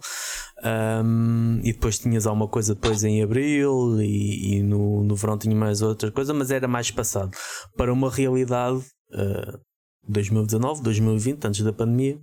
[0.63, 5.55] Um, e depois tinhas alguma coisa depois em abril e, e, no, no verão tinha
[5.55, 7.31] mais outra coisa, mas era mais passado
[7.75, 9.59] para uma realidade uh,
[10.07, 12.19] 2019, 2020, antes da pandemia,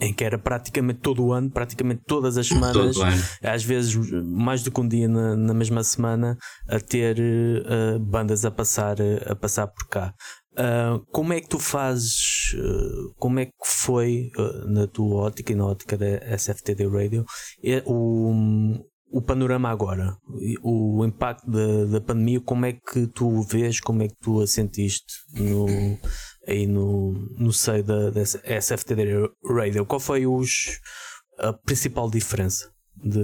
[0.00, 2.96] em que era praticamente todo o ano, praticamente todas as semanas,
[3.42, 6.36] às vezes mais do que um dia na, na mesma semana,
[6.68, 10.12] a ter uh, bandas a passar, a passar por cá.
[10.52, 14.30] Uh, como é que tu fazes, uh, como é que foi
[14.66, 17.24] na tua ótica e na ótica da SFTD Radio
[17.86, 18.32] o,
[19.10, 20.16] o panorama agora,
[20.62, 24.46] o impacto da, da pandemia, como é que tu vês, como é que tu a
[24.46, 25.66] sentiste no,
[26.46, 29.86] aí no, no seio da, da SFTD Radio.
[29.86, 30.80] Qual foi os,
[31.38, 33.20] a principal diferença de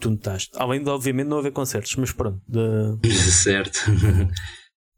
[0.00, 0.50] tu notaste?
[0.56, 2.40] Além de, obviamente, não haver concertos, mas pronto.
[2.48, 3.12] De...
[3.14, 3.80] Certo.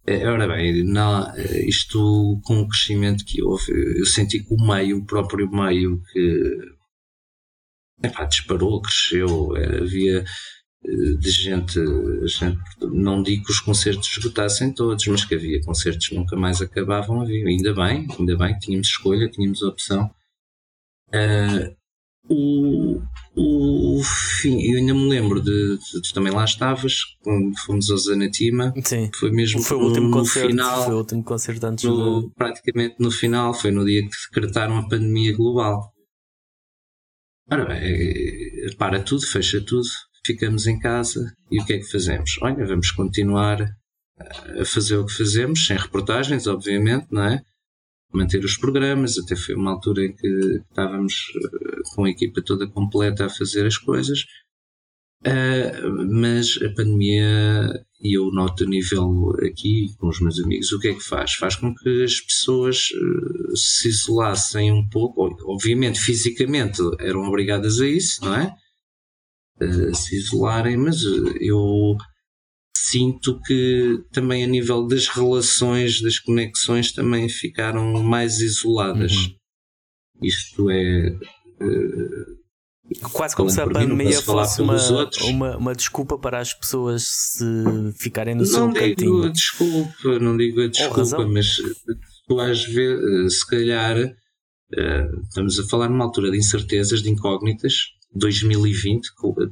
[0.07, 1.35] É, ora bem, não,
[1.67, 6.77] isto com o crescimento que houve, eu senti que o meio, o próprio meio, que
[8.05, 10.25] epá, disparou, cresceu, havia
[11.19, 11.81] de gente,
[12.27, 16.63] gente, não digo que os concertos esgotassem todos, mas que havia concertos que nunca mais
[16.63, 17.47] acabavam, havia.
[17.47, 20.11] Ainda bem, ainda bem que tínhamos escolha, tínhamos opção.
[21.09, 21.77] Uh,
[22.29, 23.01] o,
[23.37, 24.01] o
[24.41, 28.73] fim, eu ainda me lembro de, de, de, também lá estavas, quando fomos ao Zanatima,
[28.85, 32.31] Sim, foi mesmo foi o último no concerto, final, foi o último concerto antes no,
[32.31, 35.93] praticamente no final, foi no dia que decretaram a pandemia global.
[37.49, 39.87] Ora bem, para tudo, fecha tudo,
[40.27, 42.39] ficamos em casa e o que é que fazemos?
[42.43, 43.63] Olha, vamos continuar
[44.19, 47.43] a fazer o que fazemos, sem reportagens, obviamente, não é?
[48.13, 50.29] Manter os programas, até foi uma altura em que
[50.71, 54.21] estávamos eh, com a equipa toda completa a fazer as coisas,
[55.27, 60.79] uh, mas a pandemia, e eu noto a nível aqui com os meus amigos, o
[60.79, 61.35] que é que faz?
[61.35, 62.87] Faz com que as pessoas
[63.55, 68.55] se isolassem um pouco, obviamente fisicamente eram obrigadas a isso, não é?
[69.61, 71.97] Uh, se isolarem, mas eh, eu
[72.77, 79.15] sinto que também a nível das relações, das conexões, também ficaram mais isoladas.
[79.17, 79.37] Uhum.
[80.23, 81.11] Isto é.
[81.61, 82.37] Uh,
[83.13, 84.77] Quase como se a pandemia fosse uma,
[85.25, 87.45] uma, uma, desculpa para as pessoas se
[87.99, 89.33] ficarem no não seu digo cantinho.
[89.33, 91.57] Desculpa, não digo a desculpa, mas
[92.29, 97.75] tu às vezes, se calhar, uh, estamos a falar numa altura de incertezas, de incógnitas,
[98.17, 99.09] 2020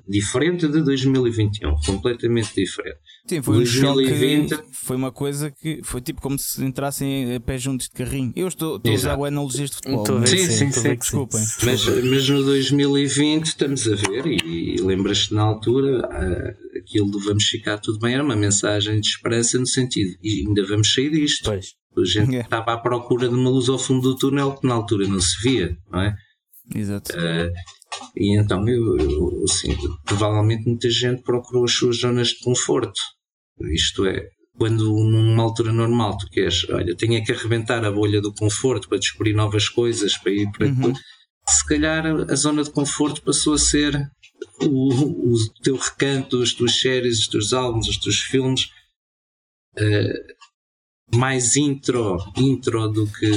[0.09, 2.99] diferente de 2021, completamente diferente.
[3.27, 7.41] Sim, foi 2020 um choque, foi uma coisa que foi tipo como se entrassem a
[7.41, 8.33] pé juntos de carrinho.
[8.37, 10.27] Eu estou, estou a usar analogias de futebol.
[10.27, 11.41] sim, sim, sim, sim, desculpem.
[11.65, 17.19] Mas, mas no 2020 estamos a ver, e, e lembras-te na altura, uh, aquilo do
[17.21, 21.11] vamos ficar tudo bem, era uma mensagem de esperança no sentido, e ainda vamos sair
[21.11, 21.45] disto.
[21.45, 21.75] Pois.
[21.97, 25.07] A gente estava à procura de uma luz ao fundo do túnel que na altura
[25.07, 26.17] não se via, não é?
[26.75, 27.13] Exato.
[27.13, 27.53] Uh,
[28.17, 33.01] e então, eu, eu assim, provavelmente muita gente procurou as suas zonas de conforto.
[33.73, 38.21] Isto é, quando numa altura normal tu queres, olha, tenho é que arrebentar a bolha
[38.21, 40.67] do conforto para descobrir novas coisas, para ir para.
[40.67, 40.95] Uhum.
[41.47, 43.95] Se calhar a zona de conforto passou a ser
[44.63, 48.69] o, o teu recanto, as tuas séries, os teus álbuns, os teus filmes.
[49.77, 50.35] Uh,
[51.15, 53.31] mais intro, intro do que,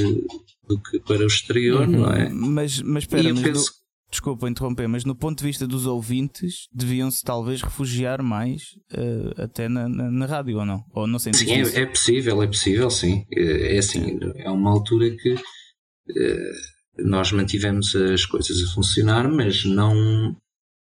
[0.68, 2.02] do que para o exterior, uhum.
[2.02, 2.30] não é?
[2.30, 3.72] Mas, mas espera, mas penso...
[4.10, 8.62] desculpa interromper, mas no ponto de vista dos ouvintes, deviam-se talvez refugiar mais
[8.94, 10.84] uh, até na, na, na, rádio ou não?
[10.94, 13.26] Ou não sim, é, é, possível, é possível, sim.
[13.32, 19.66] É, é assim, é uma altura que uh, nós mantivemos as coisas a funcionar, mas
[19.66, 20.36] não.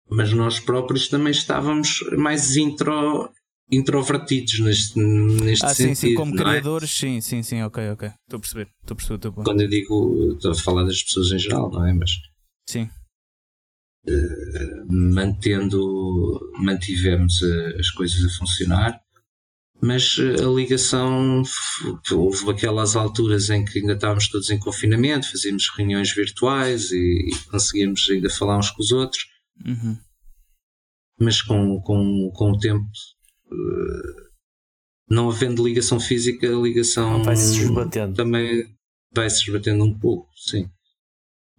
[0.10, 3.32] Mas nós próprios também estávamos mais intro,
[3.72, 5.96] introvertidos neste, neste ah, sentido.
[5.96, 6.38] Sim, sim, como é?
[6.38, 6.94] criadores, é?
[6.94, 8.10] sim, sim, sim, ok, ok.
[8.10, 9.46] Estou a perceber, estou a perceber o teu ponto.
[9.46, 11.94] Quando eu digo, estou a falar das pessoas em geral, não é?
[11.94, 12.12] Mas.
[12.68, 12.90] Sim.
[14.08, 19.00] Uh, mantendo, mantivemos uh, as coisas a funcionar,
[19.80, 21.44] mas uh, a ligação
[22.12, 27.36] houve aquelas alturas em que ainda estávamos todos em confinamento, fazíamos reuniões virtuais e, e
[27.52, 29.24] conseguíamos ainda falar uns com os outros,
[29.64, 29.96] uhum.
[31.20, 32.90] mas com, com, com o tempo
[35.08, 38.16] não havendo ligação física, a ligação vai se esbatendo.
[38.16, 38.66] também
[39.14, 40.70] vai se esbatendo um pouco, sim.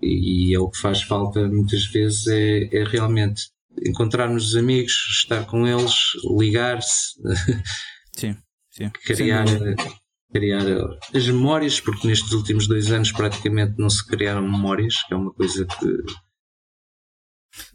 [0.02, 3.42] E, é o que faz falta muitas vezes é, é realmente
[3.86, 5.94] encontrarmos os amigos, estar com eles,
[6.38, 7.14] ligar-se,
[8.16, 8.36] sim,
[8.70, 8.90] sim.
[9.04, 9.46] criar,
[10.32, 10.64] criar
[11.14, 15.32] as memórias, porque nestes últimos dois anos praticamente não se criaram memórias, que é uma
[15.32, 15.86] coisa que.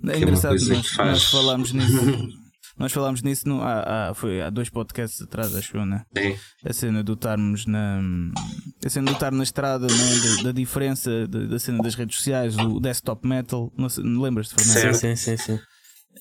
[0.09, 1.09] É, é engraçado, é nós, faz...
[1.11, 2.29] nós falámos nisso.
[2.77, 6.05] Nós falámos nisso no, há, há, foi há dois podcasts atrás, acho eu, né?
[6.15, 6.35] Sim.
[6.63, 7.99] A cena do estarmos na.
[8.85, 10.37] A cena do estar na estrada, né?
[10.37, 13.71] da, da diferença da, da, cena das redes sociais, do desktop metal.
[13.75, 14.93] Não, não lembras-te, Fernando?
[14.93, 15.37] Sim, sim, sim.
[15.37, 15.59] sim.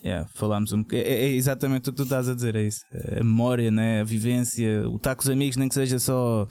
[0.04, 2.82] Yeah, falámos um é, é, exatamente o que tu estás a dizer, é isso.
[3.18, 4.00] A memória, né?
[4.00, 6.46] a vivência, o estar com os amigos, nem que seja só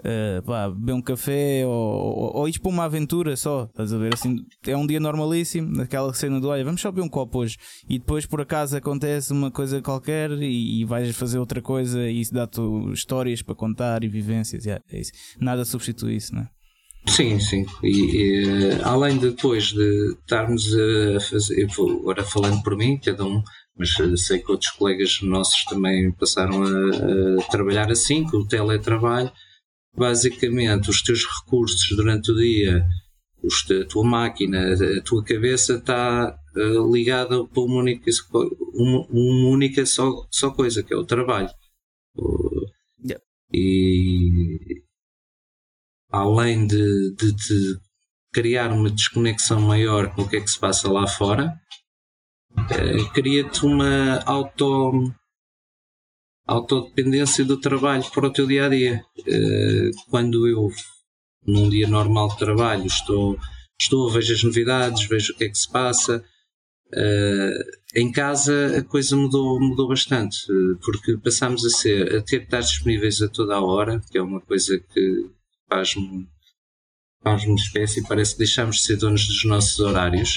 [0.00, 3.98] uh, pá, beber um café ou, ou, ou ir para uma aventura só, estás a
[3.98, 4.14] ver?
[4.14, 7.56] Assim, é um dia normalíssimo, naquela cena do olha, vamos só beber um copo hoje
[7.88, 12.20] e depois por acaso acontece uma coisa qualquer e, e vais fazer outra coisa e
[12.20, 12.60] isso dá-te
[12.92, 15.12] histórias para contar e vivências, yeah, é isso.
[15.40, 16.48] Nada substitui isso, não é?
[17.08, 17.64] Sim, sim.
[17.82, 22.98] E, e, além de depois de estarmos a fazer, eu vou agora falando por mim,
[22.98, 23.42] cada um,
[23.78, 29.30] mas sei que outros colegas nossos também passaram a, a trabalhar assim, com o teletrabalho,
[29.96, 32.86] basicamente os teus recursos durante o dia,
[33.42, 38.10] os, a tua máquina, a tua cabeça está uh, ligada para uma única,
[38.74, 41.50] uma, uma, única só, só coisa, que é o trabalho.
[42.16, 42.66] Uh,
[43.04, 43.22] yeah.
[43.52, 44.82] E
[46.10, 47.78] além de, de, de,
[48.32, 51.58] criar uma desconexão maior com o que é que se passa lá fora,
[52.52, 55.12] uh, cria-te uma auto
[56.46, 59.04] autodependência do trabalho para o teu dia a dia.
[59.26, 60.70] Eh, quando eu,
[61.44, 63.36] num dia normal de trabalho, estou,
[63.80, 66.24] estou vejo as novidades, vejo o que é que se passa.
[66.94, 67.58] Eh,
[67.96, 72.44] em casa a coisa mudou, mudou bastante, eh, porque passamos a, ser, a ter de
[72.44, 75.30] estar disponíveis a toda a hora, que é uma coisa que
[75.68, 76.28] faz-me
[77.22, 80.36] faz-me espécie, parece que deixamos de ser donos dos nossos horários.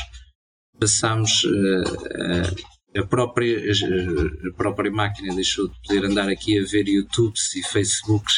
[0.80, 7.56] Passamos a a própria, a própria máquina deixou de poder andar aqui a ver YouTubes
[7.56, 8.34] e Facebooks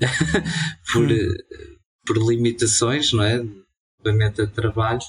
[0.92, 1.34] por, hum.
[2.04, 3.44] por limitações, não é?
[4.02, 5.00] Da meta de trabalho.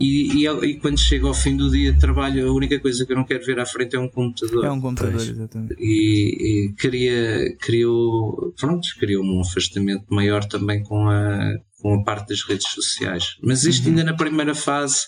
[0.00, 3.12] E, e, e, quando chego ao fim do dia de trabalho, a única coisa que
[3.12, 4.64] eu não quero ver à frente é um computador.
[4.64, 5.28] É um computador, pois.
[5.28, 5.74] exatamente.
[5.78, 12.28] E, e queria, criou, pronto, criou um afastamento maior também com a, com a parte
[12.28, 13.36] das redes sociais.
[13.42, 13.90] Mas isto uhum.
[13.90, 15.06] ainda na primeira fase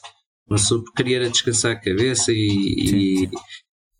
[0.48, 3.30] uma pessoa queria descansar a cabeça e, e,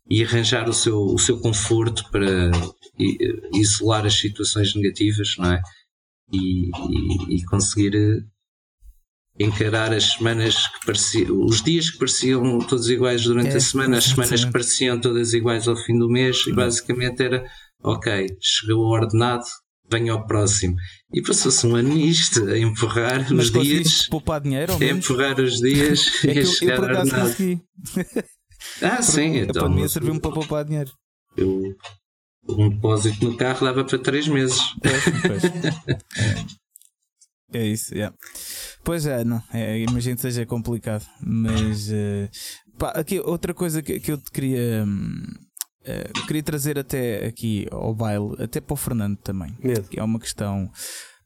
[0.09, 2.51] e, arranjar o seu, o seu conforto para
[3.53, 5.61] isolar as situações negativas, não é?
[6.31, 8.23] E, e, e conseguir eh,
[9.39, 13.97] encarar as semanas que pareciam, os dias que pareciam todos iguais durante é, a semana,
[13.97, 17.45] as semanas que pareciam todas iguais ao fim do mês, e basicamente era
[17.83, 19.45] ok, chegou o ordenado,
[19.89, 20.75] venha ao próximo.
[21.15, 24.05] E passou-se um ano nisto, a empurrar Mas os dias.
[24.09, 27.61] poupar dinheiro A empurrar os dias é e a chegar eu, por acaso consegui.
[28.81, 29.37] Ah, sim.
[29.37, 30.91] Então, a pandemia serviu-me para poupar dinheiro.
[31.37, 31.73] Eu,
[32.49, 34.59] um depósito no carro dava para 3 meses.
[37.53, 37.59] É.
[37.59, 37.65] é.
[37.65, 38.13] isso, yeah.
[38.83, 39.41] Pois é, não.
[39.53, 41.05] É, imagino que seja complicado.
[41.21, 42.29] Mas uh,
[42.77, 44.83] pá, aqui outra coisa que, que eu te queria.
[44.85, 45.27] Hum,
[45.85, 49.87] Uh, queria trazer até aqui ao baile, até para o Fernando também, Medo.
[49.87, 50.65] que é uma questão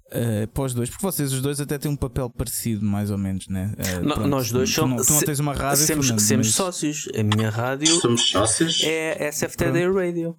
[0.07, 3.17] uh, para os dois, porque vocês os dois até têm um papel parecido, mais ou
[3.17, 3.73] menos, né?
[3.77, 5.07] Uh, no, nós dois somos.
[5.07, 6.55] Tu não, tu não tens uma rádio, somos, Fernando, somos mas...
[6.55, 7.07] sócios.
[7.17, 8.83] A minha rádio somos sócios.
[8.83, 10.35] é SFTD Radio.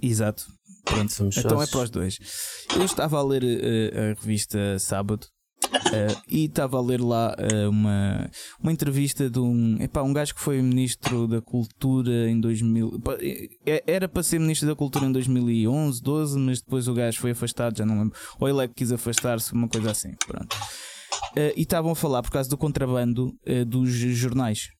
[0.00, 0.44] Exato.
[0.84, 1.68] Pronto, Somos então sócios.
[1.68, 2.18] é para os dois.
[2.76, 5.26] Eu estava a ler uh, a revista Sábado.
[5.66, 10.34] Uh, e estava a ler lá uh, uma, uma entrevista de um, epá, um gajo
[10.34, 13.00] que foi ministro da Cultura em 2000.
[13.86, 17.76] Era para ser ministro da Cultura em 2011, 12, mas depois o gajo foi afastado,
[17.76, 18.18] já não lembro.
[18.38, 20.14] Ou ele é que quis afastar-se, uma coisa assim.
[20.26, 20.56] Pronto.
[21.36, 23.34] Uh, e estavam a falar por causa do contrabando
[23.66, 24.70] dos jornais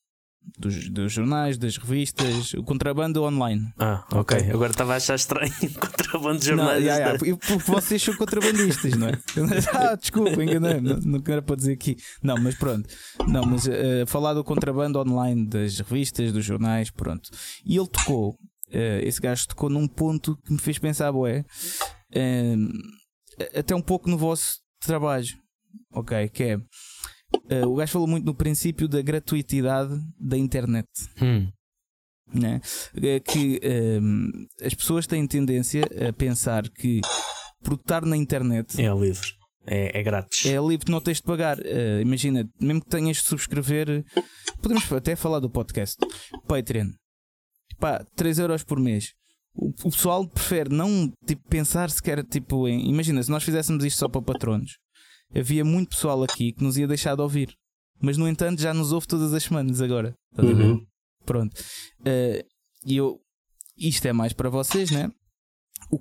[0.58, 3.72] dos, dos, jornais, das revistas, o contrabando online.
[3.78, 4.38] Ah, ok.
[4.38, 4.50] okay.
[4.50, 6.78] Agora estava a achar estranho contrabando de jornais.
[6.78, 7.18] Não, yeah, yeah.
[7.18, 9.12] Porque vocês são contrabandistas, não é?
[9.72, 10.88] ah, desculpa, enganei-me.
[10.88, 11.96] Não, não era para dizer aqui.
[12.22, 12.88] Não, mas pronto.
[13.26, 17.30] Não, mas uh, falar do contrabando online das revistas, dos jornais, pronto.
[17.64, 21.44] E ele tocou, uh, esse gajo tocou num ponto que me fez pensar, boé,
[22.14, 25.28] uh, até um pouco no vosso trabalho,
[25.92, 26.28] ok?
[26.28, 26.60] Que é
[27.50, 30.88] Uh, o gajo falou muito no princípio da gratuitidade da internet.
[31.20, 31.48] Hum.
[32.32, 32.60] Né?
[33.02, 34.30] É que ehm,
[34.64, 37.02] as pessoas têm tendência a pensar que
[37.62, 39.28] por estar na internet é livre.
[39.66, 40.44] É, é grátis.
[40.46, 41.58] É livre, não tens de pagar.
[41.58, 44.04] Uh, imagina, mesmo que tenhas de subscrever,
[44.60, 45.96] podemos até falar do podcast
[46.48, 46.88] Patreon,
[47.78, 49.12] pá, 3 euros por mês.
[49.54, 52.88] O, o pessoal prefere não tipo, pensar sequer tipo, em.
[52.88, 54.78] Imagina, se nós fizéssemos isto só para patronos,
[55.34, 57.54] havia muito pessoal aqui que nos ia deixar de ouvir.
[58.00, 60.14] Mas no entanto já nos ouve todas as semanas agora.
[60.36, 60.84] Uhum.
[61.24, 61.54] Pronto.
[62.00, 62.44] Uh,
[62.84, 63.20] e eu.
[63.76, 65.10] Isto é mais para vocês, né?
[65.90, 66.00] O...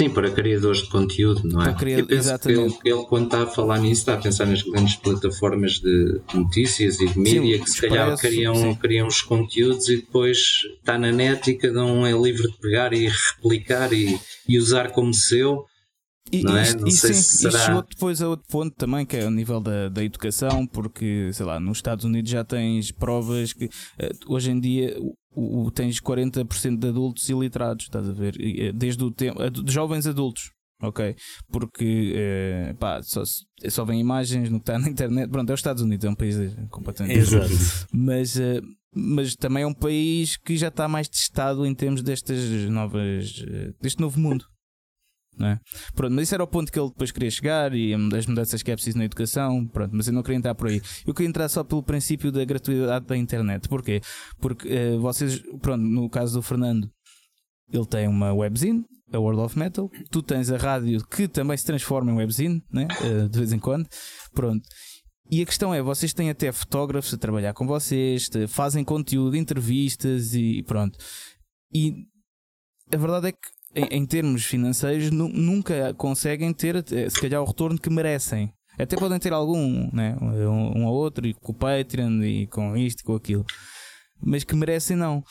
[0.00, 1.72] Sim, para criadores de conteúdo, não é?
[1.72, 2.14] Para.
[2.14, 2.78] Exatamente.
[2.84, 7.00] Ele, ele, quando está a falar nisso, está a pensar nas grandes plataformas de notícias
[7.00, 10.38] e de mídia que se calhar criam, criam os conteúdos e depois
[10.78, 14.90] está na net e cada um é livre de pegar e replicar e, e usar
[14.90, 15.64] como seu
[16.40, 16.74] e, não é?
[16.74, 17.58] não sei sim, se será...
[17.58, 21.46] chegou depois a outro ponto também, que é o nível da, da educação, porque, sei
[21.46, 23.70] lá, nos Estados Unidos já tens provas que uh,
[24.28, 24.96] hoje em dia
[25.34, 28.36] o, o, tens 40% de adultos iliterados, estás a ver?
[28.40, 30.50] Eh, desde o tempo, de jovens adultos.
[30.82, 31.14] Ok?
[31.50, 32.14] Porque
[32.72, 33.22] uh, pá, só,
[33.68, 35.30] só vem imagens no que está na internet.
[35.30, 36.36] Pronto, é os Estados Unidos, é um país
[36.68, 37.48] completamente Exato.
[37.92, 38.34] Mas,
[38.94, 43.44] mas também é um país que já está mais testado em termos destas novas,
[43.80, 44.44] deste novo mundo.
[45.40, 45.58] É?
[45.94, 48.70] Pronto, mas isso era o ponto que ele depois queria chegar e as mudanças que
[48.70, 49.66] é preciso na educação.
[49.66, 50.80] Pronto, mas eu não queria entrar por aí.
[51.06, 53.68] Eu queria entrar só pelo princípio da gratuidade da internet.
[53.68, 54.00] Porquê?
[54.40, 56.88] Porque uh, vocês, pronto, no caso do Fernando,
[57.72, 59.90] ele tem uma webzine, a World of Metal.
[60.10, 62.86] Tu tens a rádio que também se transforma em webzine, né?
[63.00, 63.88] Uh, de vez em quando.
[64.32, 64.62] Pronto.
[65.30, 70.34] E a questão é, vocês têm até fotógrafos a trabalhar com vocês, fazem conteúdo, entrevistas
[70.34, 70.98] e pronto.
[71.72, 71.94] E
[72.92, 77.46] a verdade é que em, em termos financeiros, nunca conseguem ter, eh, se calhar, o
[77.46, 78.52] retorno que merecem.
[78.78, 80.16] Até podem ter algum, né?
[80.20, 83.44] um, um ou outro, e com o Patreon, e com isto, e com aquilo,
[84.20, 85.22] mas que merecem não.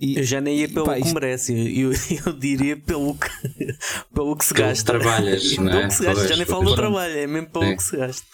[0.00, 1.14] E, eu já nem ia pelo pá, que isto...
[1.14, 1.90] merece, eu,
[2.26, 3.28] eu diria pelo que,
[4.14, 4.92] pelo que se gasta.
[4.92, 5.90] trabalhas, não é?
[5.90, 7.76] se gasta, já nem falo do trabalho, é mesmo pelo é.
[7.76, 8.26] que se gasta.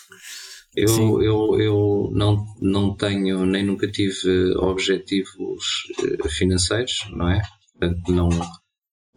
[0.77, 7.41] Eu, eu, eu não, não tenho nem nunca tive objetivos eh, financeiros, não é?
[7.79, 8.29] Portanto, não,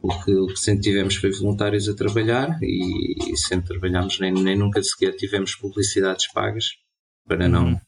[0.08, 4.32] o que, o que sempre tivemos foi voluntários a trabalhar e, e sempre trabalhámos, nem,
[4.32, 6.66] nem nunca sequer tivemos publicidades pagas
[7.28, 7.80] para não uhum.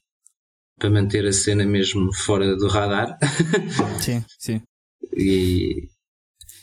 [0.78, 3.18] para manter a cena mesmo fora do radar.
[4.02, 4.62] Sim, sim.
[5.16, 5.88] E,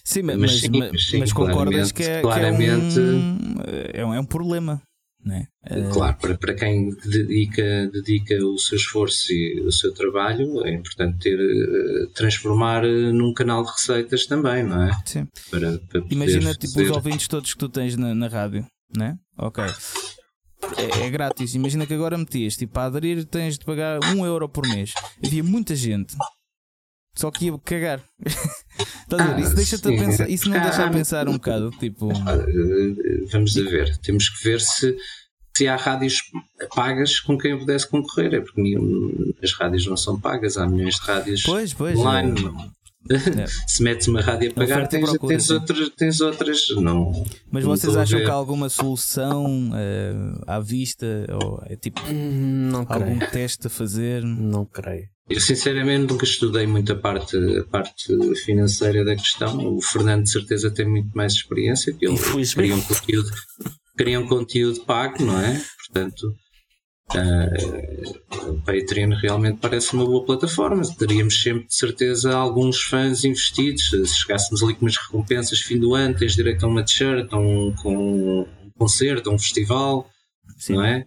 [0.05, 4.07] sim, mas, mas, sim, mas, sim, mas concordas que é, claramente, que é, um, é,
[4.07, 4.83] um, é um problema.
[5.27, 5.49] Né?
[5.93, 11.19] Claro, para, para quem dedica, dedica o seu esforço e o seu trabalho, é importante
[11.19, 14.97] ter, eh, transformar eh, num canal de receitas também, não é?
[15.05, 15.27] Sim.
[15.51, 18.65] Para, para Imagina tipo, os ouvintes todos que tu tens na, na rádio,
[18.97, 19.19] né?
[19.37, 19.65] Ok.
[20.77, 21.57] É, é, grátis.
[21.57, 24.93] Imagina que agora metias, tipo, a aderir tens de pagar um euro por mês.
[25.25, 26.15] Havia muita gente
[27.17, 28.01] só que ia cagar.
[29.19, 32.09] ah, isso deixa-te a pensar, isso não deixa a pensar um bocado, tipo.
[33.33, 34.97] Vamos a ver, temos que ver se,
[35.57, 36.21] se há rádios
[36.75, 40.69] pagas com quem eu pudesse concorrer, é porque nenhum, as rádios não são pagas, há
[40.69, 42.39] milhões de rádios pois, pois, online.
[42.73, 42.77] É.
[43.09, 43.47] É.
[43.69, 46.59] se metes uma rádio a pagar, tens, tens, outras, tens outras.
[46.71, 51.07] Não, Mas não vocês acham que há alguma solução uh, à vista?
[51.41, 53.31] Ou é tipo hum, não algum creio.
[53.31, 54.25] teste a fazer?
[54.25, 55.09] Não creio.
[55.29, 59.77] Eu sinceramente nunca estudei muito a parte, a parte financeira da questão.
[59.77, 62.17] O Fernando de certeza tem muito mais experiência, que ele
[62.55, 63.31] cria um, conteúdo,
[63.97, 65.61] cria um conteúdo pago, não é?
[65.85, 66.33] Portanto,
[67.17, 70.83] uh, o Patreon realmente parece uma boa plataforma.
[70.97, 73.91] Teríamos sempre de certeza alguns fãs investidos.
[73.91, 77.37] Se chegássemos ali com umas recompensas fim do ano, tens direito a uma t-shirt, a
[77.37, 80.09] um, com um concerto, a um festival,
[80.57, 80.75] Sim.
[80.75, 81.05] não é?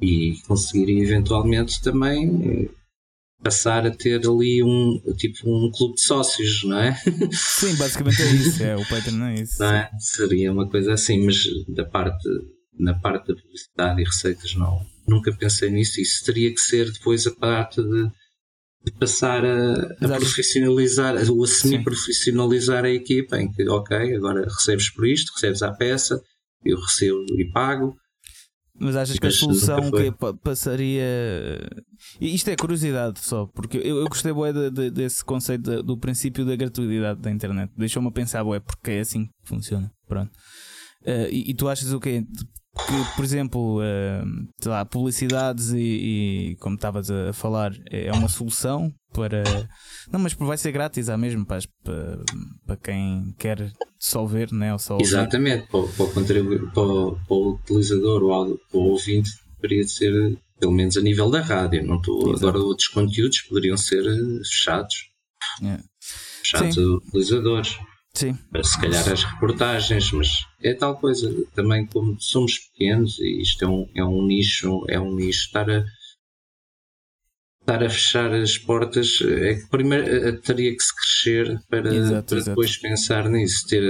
[0.00, 2.70] E conseguiria eventualmente também
[3.42, 6.94] passar a ter ali um tipo um clube de sócios, não é?
[7.32, 9.62] Sim, basicamente é isso, é, o Patreon é isso.
[9.62, 9.90] Não é?
[9.98, 11.36] Seria uma coisa assim, mas
[11.68, 12.28] da parte,
[12.78, 16.00] na parte da publicidade e receitas não, nunca pensei nisso.
[16.00, 18.10] Isso teria que ser depois a parte de,
[18.84, 24.90] de passar a, a profissionalizar ou a semi-profissionalizar a equipa em que, ok, agora recebes
[24.90, 26.20] por isto, recebes a peça,
[26.64, 27.96] eu recebo e pago
[28.78, 30.12] mas achas que a solução que
[30.42, 31.04] passaria.
[32.20, 35.96] Isto é curiosidade só, porque eu, eu gostei bué de, de, desse conceito de, do
[35.96, 37.72] princípio da gratuidade da internet.
[37.76, 39.90] Deixou-me a pensar, bué, porque é assim que funciona.
[40.06, 40.30] Pronto.
[41.02, 42.24] Uh, e, e, tu achas o quê?
[42.86, 45.78] Que, por exemplo, uh, lá, publicidades e,
[46.52, 49.42] e como estavas a falar, é uma solução para.
[50.10, 51.60] Não, mas vai ser grátis, há mesmo para,
[52.66, 54.72] para, quem quer só ver, né?
[54.72, 56.58] ou só Exatamente, para, para, o contribu...
[56.72, 61.40] para, para o utilizador ou para o ouvinte, deveria ser, pelo menos a nível da
[61.40, 61.86] rádio.
[61.86, 64.04] Não estou, agora, outros conteúdos poderiam ser
[64.44, 65.08] fechados.
[65.60, 65.82] Yeah.
[66.42, 67.78] Fechados a utilizadores.
[68.18, 68.36] Sim.
[68.64, 70.28] Se calhar as reportagens, mas
[70.60, 71.32] é tal coisa.
[71.54, 75.70] Também como somos pequenos e isto é um, é um nicho, é um nicho estar
[75.70, 75.84] a
[77.60, 82.28] estar a fechar as portas é que primeiro eh, teria que se crescer para, exato,
[82.28, 82.50] para exato.
[82.50, 83.82] depois pensar nisso, ter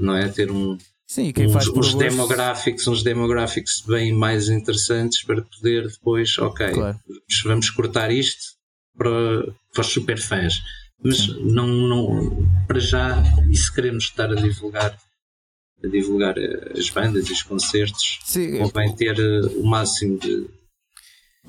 [0.00, 5.22] não é ter um Sim, quem uns, faz uns demográficos, uns demográficos bem mais interessantes
[5.22, 6.98] para poder depois, ok, claro.
[7.44, 8.56] vamos cortar isto
[8.98, 10.54] para, para os super fãs
[11.02, 14.98] mas não, não, para já, e se queremos estar a divulgar
[15.82, 20.48] a divulgar eh, as bandas e os concertos, Sim, convém ter eh, o máximo de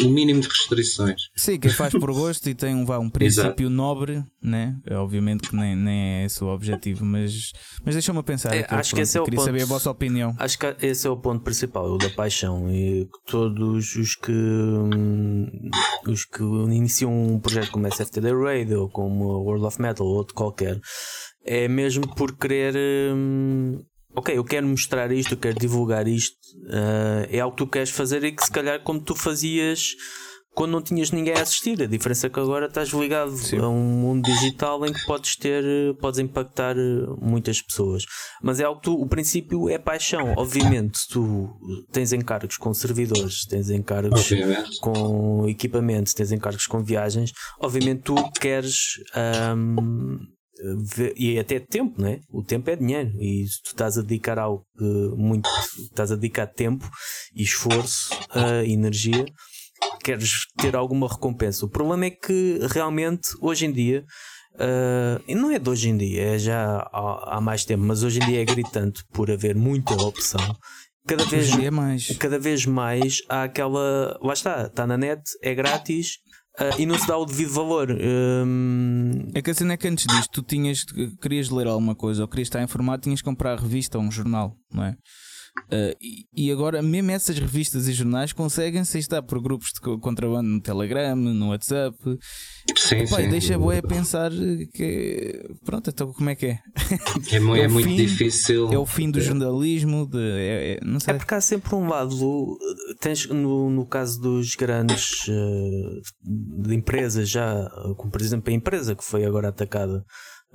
[0.04, 1.30] o mínimo de restrições.
[1.36, 4.78] Sim, quem faz por gosto e tem um, vá, um princípio nobre, né?
[4.86, 8.56] É, obviamente que nem, nem é esse o objetivo, mas, mas deixa-me pensar.
[8.56, 10.36] É, acho que esse é o queria ponto, saber a vossa opinião.
[10.38, 12.70] Acho que esse é o ponto principal, o da paixão.
[12.70, 15.48] E todos os que hum,
[16.08, 20.36] os que iniciam um projeto como SFTD Radio ou como World of Metal ou outro
[20.36, 20.80] qualquer,
[21.46, 22.76] é mesmo por querer.
[23.14, 23.82] Hum,
[24.16, 26.38] ok, eu quero mostrar isto, eu quero divulgar isto,
[26.68, 29.96] uh, é algo que tu queres fazer e que se calhar como tu fazias
[30.56, 31.80] quando não tinhas ninguém a assistir.
[31.84, 33.60] A diferença é que agora estás ligado Sim.
[33.60, 35.64] a um mundo digital em que podes ter,
[36.00, 36.76] podes impactar
[37.22, 38.06] muitas pessoas.
[38.42, 40.34] Mas é algo que tu, o princípio é paixão.
[40.38, 41.50] Obviamente, tu
[41.92, 44.80] tens encargos com servidores, tens encargos obviamente.
[44.80, 48.94] com equipamentos, tens encargos com viagens, obviamente tu queres.
[49.54, 50.18] Um,
[51.16, 52.20] e é até tempo, não é?
[52.30, 55.50] O tempo é dinheiro e se tu estás a dedicar algo que muito
[55.84, 56.90] estás a dedicar tempo
[57.36, 59.26] e esforço uh, energia,
[60.04, 61.66] queres ter alguma recompensa.
[61.66, 64.06] O problema é que realmente hoje em dia
[64.56, 68.04] uh, e não é de hoje em dia, é já há, há, mais tempo, mas
[68.04, 70.56] hoje em dia é gritante por haver muita opção.
[71.08, 72.18] Cada vez, mais.
[72.18, 74.18] cada vez mais há aquela.
[74.24, 76.18] Lá está, está na net, é grátis
[76.60, 77.90] Uh, e não se dá o devido valor.
[77.92, 79.12] Um...
[79.34, 80.86] É que a cena é que antes disto, tu tinhas,
[81.22, 84.12] querias ler alguma coisa ou querias estar informado, tinhas que comprar a revista ou um
[84.12, 84.96] jornal, não é?
[85.72, 85.96] Uh,
[86.36, 91.16] e, agora, mesmo essas revistas e jornais conseguem-se estar por grupos de contrabando no Telegram,
[91.16, 91.98] no WhatsApp.
[92.76, 93.30] Sim, Epá, sim.
[93.30, 94.32] Deixa boa pensar
[94.74, 95.44] que.
[95.64, 96.60] Pronto, então como é que é?
[97.32, 98.72] É, é, é muito fim, difícil.
[98.72, 100.06] É o fim do jornalismo.
[100.06, 101.16] De, é, é, não sei.
[101.16, 102.58] é porque há sempre um lado.
[103.00, 108.94] Tens, no, no caso dos grandes uh, de empresas, já, como por exemplo a empresa
[108.94, 110.06] que foi agora atacada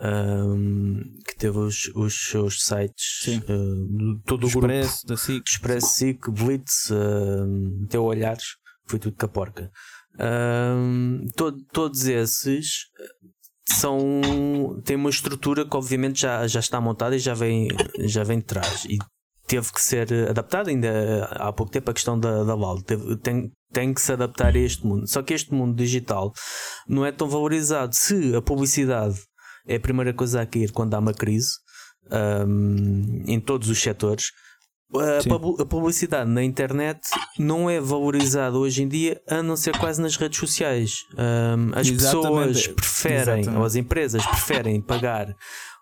[0.01, 5.07] um, que teve os, os seus sites uh, todo o Expresso, grupo.
[5.09, 9.71] Da SIC, Expresso, SIC, Blitz, uh, Teu Olhares, foi tudo com a porca.
[10.19, 12.87] Um, to, todos esses
[13.69, 17.69] são têm uma estrutura que obviamente já, já está montada e já vem,
[18.01, 18.85] já vem de trás.
[18.87, 18.99] E
[19.47, 23.51] teve que ser adaptada ainda há pouco tempo a questão da, da LOL teve, tem,
[23.73, 25.09] tem que se adaptar a este mundo.
[25.09, 26.33] Só que este mundo digital
[26.89, 29.21] não é tão valorizado se a publicidade
[29.71, 31.51] é a primeira coisa a cair quando há uma crise
[32.11, 34.33] um, em todos os setores.
[34.93, 36.99] A, a, publicidade na internet
[37.39, 41.05] não é valorizada hoje em dia, a não ser quase nas redes sociais.
[41.15, 42.55] Um, as Exatamente.
[42.55, 43.51] pessoas preferem, Exatamente.
[43.51, 45.33] ou as empresas preferem pagar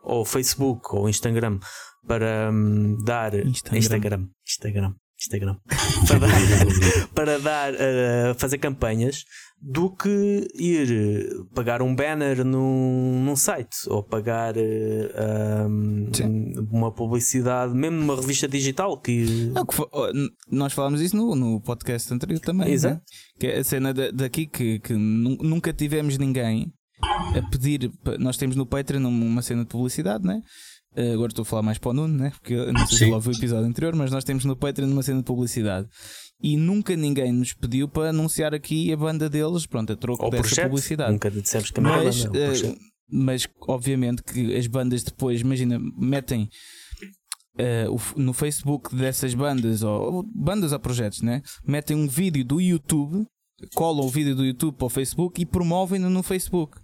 [0.03, 1.59] ao Facebook ou Instagram
[2.07, 3.78] para um, dar Instagram.
[3.78, 5.56] Instagram, Instagram, Instagram
[6.06, 9.24] para dar, para dar uh, fazer campanhas
[9.60, 14.54] do que ir pagar um banner num, num site ou pagar
[15.66, 16.10] um,
[16.70, 18.96] uma publicidade, mesmo numa revista digital.
[19.00, 19.50] Que...
[19.52, 19.88] Não, que foi,
[20.50, 22.68] nós falámos isso no, no podcast anterior também.
[22.68, 22.72] Né?
[22.72, 22.94] Exato.
[22.94, 23.00] Né?
[23.38, 27.90] Que é a cena daqui que, que nunca tivemos ninguém a pedir.
[28.18, 30.40] Nós temos no Patreon uma cena de publicidade, né?
[30.97, 32.30] Uh, agora estou a falar mais para o Nuno, né?
[32.30, 33.05] porque não sei Sim.
[33.07, 35.86] se ouviu o episódio anterior, mas nós temos no Patreon uma cena de publicidade
[36.41, 40.30] e nunca ninguém nos pediu para anunciar aqui a banda deles, pronto, a troco Ou
[40.30, 40.64] dessa projeto.
[40.66, 41.12] publicidade.
[41.12, 42.78] Nunca dissemos que mas, banda, uh,
[43.11, 46.49] mas obviamente que as bandas depois, imagina, metem
[47.59, 51.43] uh, no Facebook dessas bandas, ou bandas ou projetos, né?
[51.66, 53.26] metem um vídeo do YouTube,
[53.74, 56.78] colam o vídeo do YouTube para o Facebook e promovem-no no Facebook.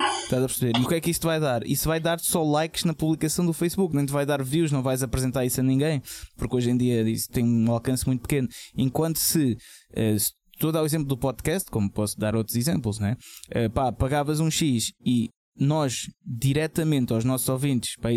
[0.00, 0.78] Estás a perceber?
[0.78, 1.66] E o que é que isto vai dar?
[1.66, 4.82] Isso vai dar só likes na publicação do Facebook, nem te vai dar views, não
[4.82, 6.00] vais apresentar isso a ninguém,
[6.36, 8.48] porque hoje em dia isso tem um alcance muito pequeno.
[8.76, 9.54] Enquanto se,
[9.90, 13.16] uh, se estou a dar o exemplo do podcast, como posso dar outros exemplos, né?
[13.48, 18.10] Uh, pá, pagavas um X e nós diretamente aos nossos ouvintes, pá,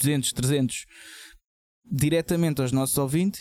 [0.00, 0.84] 200, 300,
[1.90, 3.40] diretamente aos nossos ouvintes,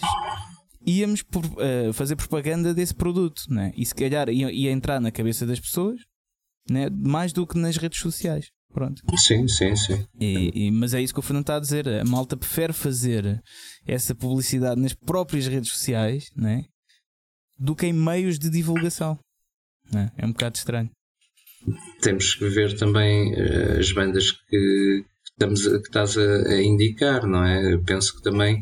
[0.85, 3.73] íamos por, uh, fazer propaganda desse produto, né?
[3.75, 5.99] e se calhar ia, ia entrar na cabeça das pessoas
[6.69, 6.89] né?
[6.89, 8.49] mais do que nas redes sociais.
[8.73, 9.01] Pronto.
[9.17, 10.05] Sim, sim, sim.
[10.19, 11.87] E, e, mas é isso que o Fernando está a dizer.
[11.87, 13.41] A malta prefere fazer
[13.87, 16.65] essa publicidade nas próprias redes sociais né?
[17.57, 19.17] do que em meios de divulgação.
[19.91, 20.11] Né?
[20.17, 20.91] É um bocado estranho.
[22.01, 27.43] Temos que ver também uh, as bandas que, estamos, que estás a, a, indicar, não
[27.43, 27.73] é?
[27.73, 28.61] Eu penso que também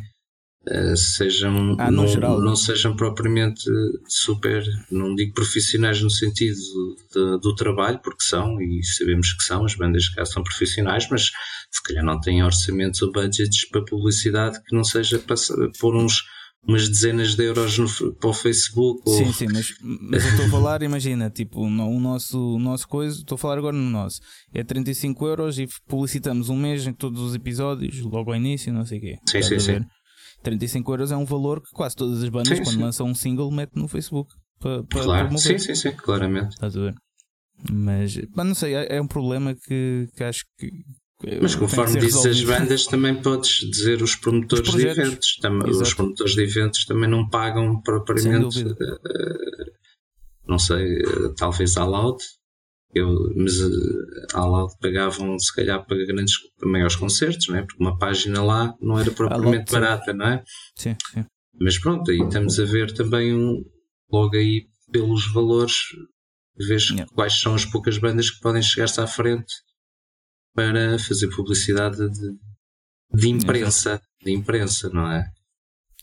[0.95, 2.41] sejam ah, não, geral.
[2.41, 3.63] não sejam propriamente
[4.07, 6.57] super, não digo profissionais no sentido
[7.13, 11.31] de, do trabalho, porque são, e sabemos que são, as bandas cá são profissionais, mas
[11.71, 15.21] se calhar não têm orçamentos ou budgets para publicidade que não seja
[15.79, 16.23] por uns
[16.67, 19.09] umas dezenas de euros no, para o Facebook.
[19.09, 19.33] Sim, ou...
[19.33, 23.35] sim, mas, mas eu estou a falar, imagina, tipo, o nosso, o nosso coisa, estou
[23.35, 24.19] a falar agora no nosso,
[24.53, 28.85] é 35 euros e publicitamos um mês em todos os episódios, logo ao início, não
[28.85, 29.17] sei o quê.
[29.27, 29.85] Sim, sim, sim.
[30.45, 32.83] 35 euros é um valor que quase todas as bandas, sim, quando sim.
[32.83, 34.33] lançam um single, metem no Facebook.
[34.59, 35.59] Para, para claro, promover.
[35.59, 36.53] sim, sim, sim, claramente.
[36.53, 36.95] Estás a ver?
[37.71, 40.71] Mas, mas não sei, é, é um problema que, que acho que
[41.41, 45.37] mas conforme dizes as bandas, também podes dizer os promotores os de eventos.
[45.41, 48.63] Tam os promotores de eventos também não pagam propriamente.
[48.63, 48.75] Uh,
[50.45, 52.21] não sei, uh, talvez a Loud.
[52.95, 57.61] Eu, mas uh, a Loud pagavam se calhar para grandes, para maiores concertos, não é?
[57.61, 60.43] porque uma página lá não era propriamente barata, não é?
[60.77, 61.25] Sim, sim.
[61.59, 63.61] Mas pronto, aí estamos a ver também um,
[64.09, 65.73] logo aí pelos valores,
[66.57, 67.05] vês yeah.
[67.13, 69.53] quais são as poucas bandas que podem chegar-se à frente
[70.53, 72.31] para fazer publicidade de,
[73.13, 75.29] de imprensa, de imprensa, não é?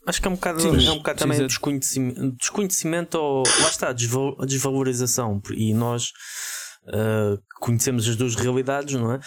[0.04, 3.92] Acho que é um bocado, Sim, é um bocado também desconhecimento, desconhecimento ou lá está,
[3.92, 5.40] desvalorização.
[5.54, 6.10] E nós
[6.88, 9.20] uh, conhecemos as duas realidades, não é?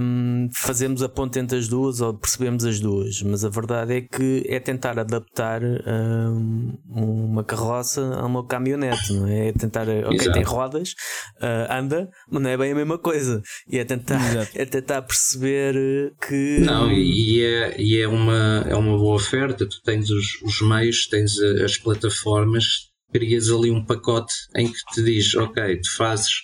[0.00, 4.00] um, fazemos a ponte entre as duas ou percebemos as duas, mas a verdade é
[4.00, 9.48] que é tentar adaptar um, uma carroça a uma caminhonete, não é?
[9.48, 10.32] é tentar, ok, Exato.
[10.32, 10.94] tem rodas,
[11.40, 13.40] uh, anda, mas não é bem a mesma coisa.
[13.68, 14.18] E é tentar,
[14.54, 16.58] é tentar perceber que.
[16.60, 19.66] Não, e é, e é, uma, é uma boa oferta.
[19.66, 25.04] Tu tens os, os meios, tens as plataformas, crias ali um pacote em que te
[25.04, 26.42] diz, ok, tu fazes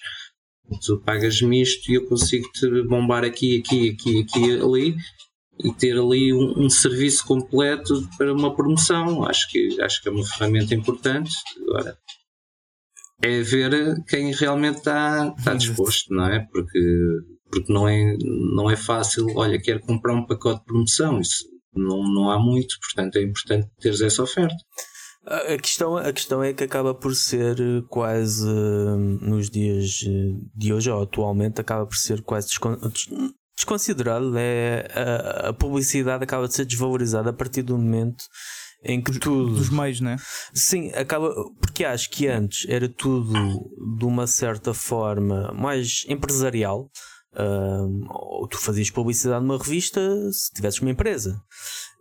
[0.78, 4.96] tu pagas-me isto e eu consigo te bombar aqui, aqui, aqui, aqui, ali
[5.62, 9.24] e ter ali um, um, serviço completo para uma promoção.
[9.24, 11.32] Acho que, acho que é uma ferramenta importante.
[11.62, 11.98] Agora,
[13.22, 16.46] é ver quem realmente está, está disposto, não é?
[16.50, 16.80] Porque,
[17.50, 18.16] porque não, é,
[18.54, 21.20] não é fácil, olha, quero comprar um pacote de promoção.
[21.20, 21.44] Isso
[21.74, 24.56] não, não há muito, portanto é importante teres essa oferta.
[25.26, 30.40] A questão, a questão é que acaba por ser eh, quase hum, nos dias eh,
[30.54, 32.48] de hoje, ou atualmente, acaba por ser quase
[33.54, 34.32] desconsiderado.
[34.38, 38.24] É, a, a publicidade acaba de ser desvalorizada a partir do momento
[38.82, 39.56] em que tudo.
[39.56, 40.16] Dos meios, né?
[40.54, 41.34] Sim, acaba.
[41.60, 43.32] Porque acho que antes era tudo
[43.98, 46.90] de uma certa forma mais empresarial.
[48.08, 50.00] Ou tu fazias publicidade numa revista
[50.32, 51.40] se tivesses uma empresa.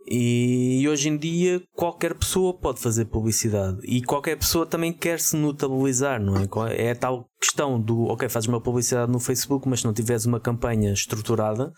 [0.08, 5.36] E, hoje em dia qualquer pessoa pode fazer publicidade e qualquer pessoa também quer se
[5.36, 6.48] notabilizar, não é?
[6.76, 10.24] É a tal questão do ok, fazes uma publicidade no Facebook, mas se não tiveres
[10.24, 11.72] uma campanha estruturada,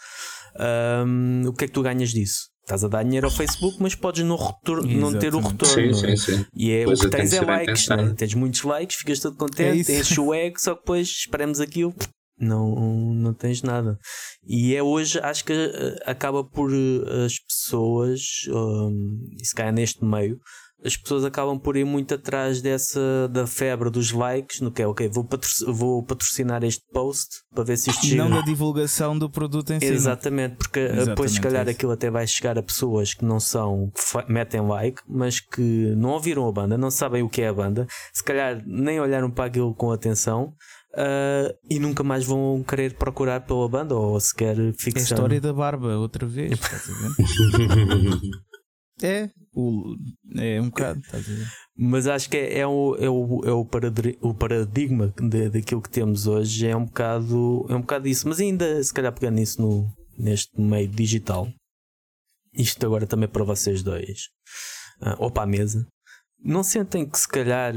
[1.06, 2.50] um, o que é que tu ganhas disso?
[2.62, 5.94] Estás a dar dinheiro ao Facebook, mas podes não, não ter o retorno.
[5.94, 6.46] Sim, sim, sim.
[6.54, 8.14] E é, o que tens é likes, né?
[8.16, 11.92] tens muitos likes, ficas todo contente, é tens o egg, só que depois esperamos aquilo,
[12.42, 13.98] não, não tens nada.
[14.46, 19.72] E é hoje, acho que uh, acaba por uh, as pessoas, um, e se calhar
[19.72, 20.38] neste meio,
[20.84, 24.86] as pessoas acabam por ir muito atrás dessa da febre dos likes, no que é
[24.86, 28.24] ok, vou, patrocinar, vou patrocinar este post para ver se isto chega.
[28.24, 29.86] Não da divulgação do produto em si.
[29.86, 33.38] Exatamente, porque Exatamente depois se calhar é aquilo até vai chegar a pessoas que não
[33.38, 37.48] são, que metem like, mas que não ouviram a banda, não sabem o que é
[37.48, 40.52] a banda, se calhar nem olharam para aquilo com atenção.
[40.94, 44.96] Uh, e nunca mais vão querer procurar pela banda ou sequer fixar.
[44.96, 46.58] É a história da barba, outra vez.
[49.02, 49.96] É, o,
[50.36, 51.46] é um bocado, estás a ver?
[51.76, 53.68] Mas acho que é, é, o, é, o, é o,
[54.20, 58.28] o paradigma de, daquilo que temos hoje, é um bocado, é um bocado isso.
[58.28, 61.48] Mas ainda, se calhar, pegando isso no, neste meio digital,
[62.52, 64.28] isto agora também para vocês dois,
[65.00, 65.86] uh, ou para a mesa,
[66.38, 67.74] não sentem que, se calhar,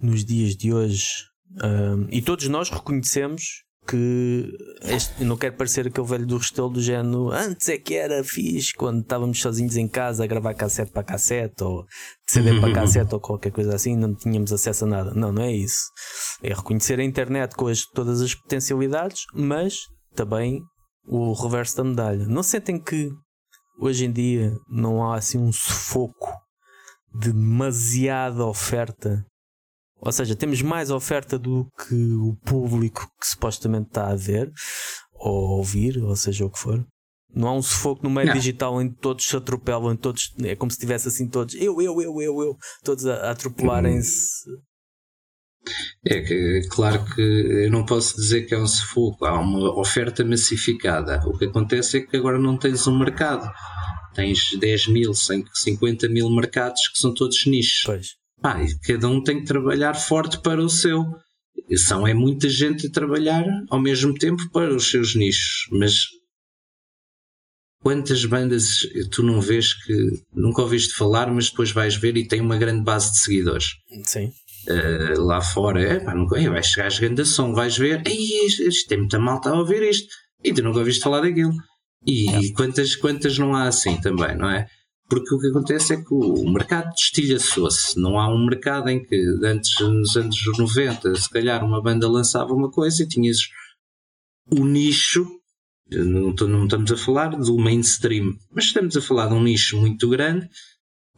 [0.00, 1.24] nos dias de hoje,
[1.56, 6.80] uh, e todos nós reconhecemos que este, não quero parecer aquele velho do restelo do
[6.80, 11.02] género antes é que era fixe quando estávamos sozinhos em casa a gravar cassete para
[11.02, 11.86] cassete ou
[12.28, 15.14] CD para cassete ou qualquer coisa assim, não tínhamos acesso a nada.
[15.14, 15.84] Não, não é isso.
[16.42, 19.78] É reconhecer a internet com as, todas as potencialidades, mas
[20.14, 20.60] também
[21.06, 22.26] o reverso da medalha.
[22.26, 23.08] Não sentem que
[23.80, 26.30] hoje em dia não há assim um sufoco
[27.18, 29.24] de demasiada oferta
[30.00, 34.50] ou seja, temos mais oferta do que o público que supostamente está a ver
[35.14, 36.84] ou a ouvir, ou seja o que for.
[37.34, 38.34] Não há um sufoco no meio não.
[38.34, 42.00] digital em que todos se atropelam, todos, é como se tivesse assim todos, eu, eu,
[42.00, 44.48] eu, eu, eu, todos a, a atropelarem-se.
[46.06, 50.24] É que, claro que eu não posso dizer que é um sufoco, há uma oferta
[50.24, 51.20] massificada.
[51.26, 53.50] O que acontece é que agora não tens um mercado.
[54.14, 57.82] Tens 10 mil, 50 mil mercados que são todos nichos.
[57.84, 58.06] Pois.
[58.40, 61.04] Pá, cada um tem que trabalhar forte para o seu.
[61.76, 66.04] São é muita gente a trabalhar ao mesmo tempo para os seus nichos, mas
[67.82, 72.40] quantas bandas tu não vês que nunca ouviste falar, mas depois vais ver e tem
[72.40, 73.66] uma grande base de seguidores.
[74.04, 74.30] Sim.
[74.68, 78.88] Uh, lá fora, é, pá, nunca, vai chegar a grande som, vais ver, isto, isto
[78.88, 80.08] tem muita malta a ouvir isto,
[80.44, 81.54] e tu nunca ouviste falar daquilo.
[82.06, 82.52] E, é.
[82.54, 84.66] quantas, quantas não há assim também, não é?
[85.08, 87.98] Porque o que acontece é que o mercado destilhaçou-se.
[87.98, 92.52] Não há um mercado em que antes, nos anos 90, se calhar uma banda lançava
[92.52, 93.38] uma coisa e tinhas
[94.50, 95.26] o nicho.
[95.90, 100.06] Não, não estamos a falar do mainstream, mas estamos a falar de um nicho muito
[100.10, 100.46] grande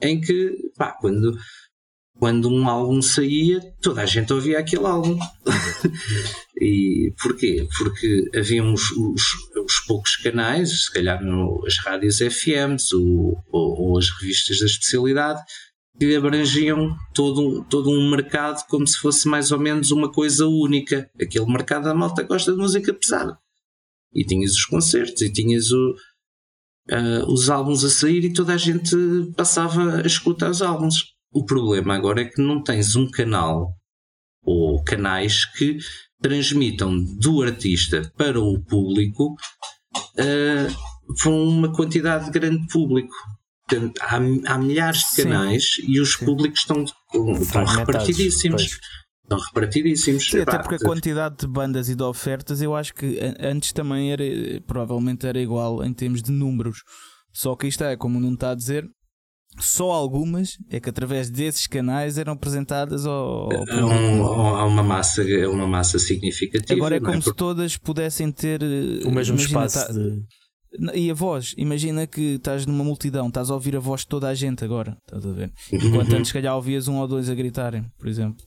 [0.00, 1.36] em que, pá, quando
[2.20, 5.18] quando um álbum saía, toda a gente ouvia aquele álbum.
[6.60, 7.66] e porquê?
[7.78, 9.22] Porque havia os, os,
[9.64, 14.66] os, poucos canais, se calhar no, as rádios FMs ou, ou, ou, as revistas da
[14.66, 15.40] especialidade,
[15.98, 21.10] que abrangiam todo, todo um mercado como se fosse mais ou menos uma coisa única.
[21.18, 23.38] Aquele mercado da malta gosta de música pesada.
[24.12, 25.94] E tinhas os concertos, e tinhas o,
[26.90, 28.94] uh, os álbuns a sair, e toda a gente
[29.34, 33.74] passava a escutar os álbuns o problema agora é que não tens um canal
[34.42, 35.78] ou canais que
[36.20, 39.36] transmitam do artista para o público
[40.18, 43.14] uh, uma quantidade grande de público.
[44.00, 45.82] há, há milhares de canais Sim.
[45.88, 46.24] e os Sim.
[46.24, 48.78] públicos estão, estão repartidíssimos.
[49.22, 50.28] Estão repartidíssimos.
[50.28, 54.12] Sim, até porque a quantidade de bandas e de ofertas eu acho que antes também
[54.12, 54.24] era,
[54.66, 56.82] provavelmente era igual em termos de números.
[57.32, 58.88] Só que isto é, como não está a dizer,
[59.58, 65.46] só algumas é que através desses canais eram apresentadas ao, ao há uma massa é
[65.48, 67.20] uma massa significativa agora é como é?
[67.20, 70.98] se todas pudessem ter eh, o mesmo imagina, espaço tá, de...
[70.98, 74.28] e a voz imagina que estás numa multidão estás a ouvir a voz de toda
[74.28, 77.34] a gente agora estás a ver enquanto antes se calhar ouvias um ou dois a
[77.34, 78.44] gritarem por exemplo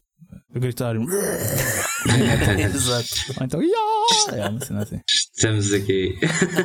[0.55, 1.05] a gritarem
[2.73, 3.83] exato ou então yeah!
[4.31, 5.01] é, assim.
[5.07, 6.17] estamos aqui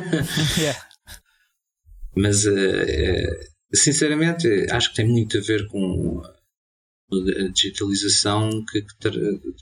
[0.57, 0.81] yeah.
[2.15, 6.21] mas uh, Sinceramente, acho que tem muito a ver com
[7.11, 8.83] a digitalização que,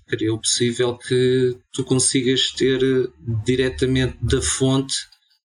[0.07, 2.79] criou possível que tu consigas ter
[3.45, 4.95] diretamente da fonte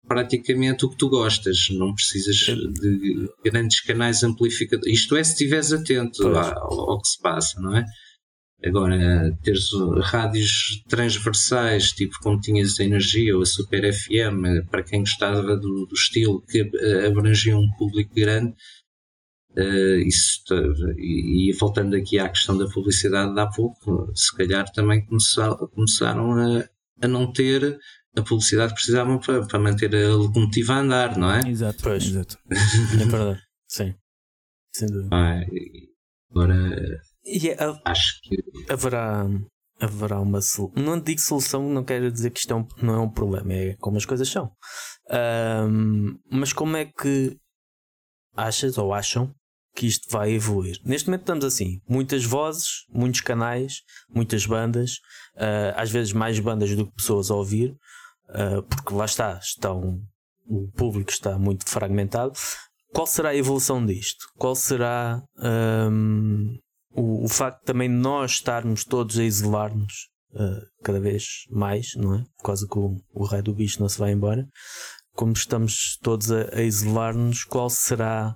[0.08, 1.68] praticamente o que tu gostas.
[1.72, 5.00] Não precisas de grandes canais amplificadores.
[5.00, 7.86] Isto é, se estiveres atento ao, ao, que se passa, não é?
[8.64, 9.72] Agora, teres
[10.04, 15.88] rádios transversais, tipo como tinhas a Energia ou a Super FM, para quem gostava do,
[15.88, 16.70] do estilo que
[17.08, 18.54] abrangia um público grande,
[19.58, 20.44] uh, isso,
[20.96, 25.56] e, e, voltando aqui à questão da publicidade de há pouco, se calhar também começar,
[25.74, 26.70] começaram a,
[27.02, 27.80] a não ter
[28.16, 31.50] a publicidade que precisavam para, para manter a locomotiva a andar, não é?
[31.50, 32.04] Exato, pois.
[32.04, 32.38] exato.
[32.52, 33.96] é verdade, sim.
[34.72, 35.10] Sem dúvida.
[35.12, 35.42] Ah,
[36.30, 39.26] agora e é, acho que haverá,
[39.80, 40.84] haverá uma solução.
[40.84, 43.76] Não digo solução, não quero dizer que isto é um, não é um problema, é
[43.76, 44.52] como as coisas são.
[45.70, 47.38] Um, mas como é que
[48.36, 49.34] achas ou acham
[49.76, 50.78] que isto vai evoluir.
[50.84, 53.82] Neste momento estamos assim, muitas vozes, muitos canais,
[54.14, 54.96] muitas bandas,
[55.36, 57.72] uh, às vezes mais bandas do que pessoas a ouvir,
[58.30, 60.02] uh, porque lá está, estão,
[60.46, 62.34] o público está muito fragmentado.
[62.94, 64.26] Qual será a evolução disto?
[64.38, 66.58] Qual será um,
[66.94, 69.94] o, o, facto também de nós estarmos todos a isolar-nos
[70.34, 72.24] uh, cada vez mais, não é?
[72.38, 74.46] Por causa que o, o raio do bicho não se vai embora.
[75.14, 78.36] Como estamos todos a, a isolar-nos, qual será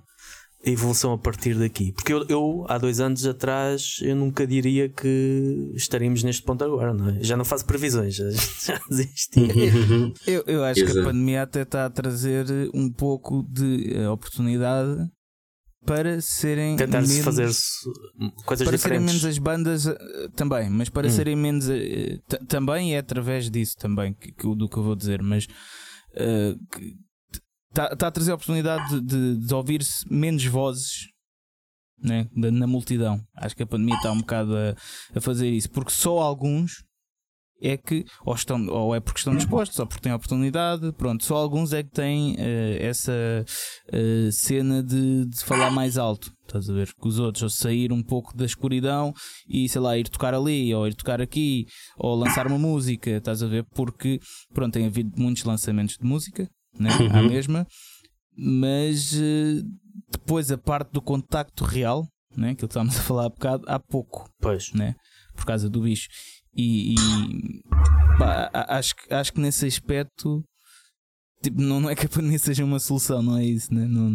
[0.64, 1.92] a evolução a partir daqui.
[1.92, 6.92] Porque eu, eu, há dois anos atrás, eu nunca diria que estaríamos neste ponto agora,
[6.92, 7.22] não é?
[7.22, 8.30] Já não faço previsões, já,
[8.66, 9.48] já desisti.
[10.26, 10.94] eu, eu acho Exato.
[10.94, 15.08] que a pandemia até está a trazer um pouco de eh, oportunidade
[15.86, 17.48] para serem tentar menos, fazer
[18.44, 18.82] coisas para diferentes.
[18.82, 21.10] serem menos as bandas eh, também, mas para hum.
[21.10, 22.18] serem menos eh,
[22.48, 26.58] também é através disso também que, que, do que eu vou dizer, mas uh,
[27.68, 31.08] está, tá a trazer a oportunidade de, de, de ouvir-se menos vozes
[31.98, 33.20] né, na multidão.
[33.36, 34.74] Acho que a pandemia está um bocado a,
[35.14, 36.84] a, fazer isso, porque só alguns
[37.60, 41.24] é que, ou, estão, ou é porque estão dispostos, ou porque têm a oportunidade, pronto,
[41.24, 43.12] só alguns é que têm uh, essa
[43.88, 46.32] uh, cena de, de, falar mais alto.
[46.46, 46.92] Estás a ver?
[46.94, 49.12] Que os outros, ou sair um pouco da escuridão
[49.48, 53.42] e sei lá, ir tocar ali, ou ir tocar aqui, ou lançar uma música, estás
[53.42, 53.64] a ver?
[53.74, 54.20] Porque,
[54.52, 56.48] pronto, tem havido muitos lançamentos de música,
[56.78, 56.90] né?
[57.00, 57.16] Uhum.
[57.16, 57.66] à mesma,
[58.36, 59.62] mas uh,
[60.10, 62.54] depois a parte do contacto real, né?
[62.54, 64.72] que estávamos a falar há bocado, há pouco, pois.
[64.74, 64.94] Né?
[65.36, 66.08] por causa do bicho.
[66.56, 67.62] E, e
[68.18, 70.42] pá, acho, acho que nesse aspecto
[71.42, 73.86] tipo, não, não é que a pandemia seja uma solução, não é isso, né?
[73.86, 74.10] não,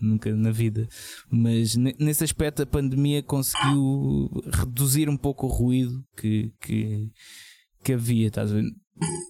[0.00, 0.86] nunca na vida.
[1.30, 7.10] Mas nesse aspecto a pandemia conseguiu reduzir um pouco o ruído que, que,
[7.82, 8.64] que havia, estás a ver?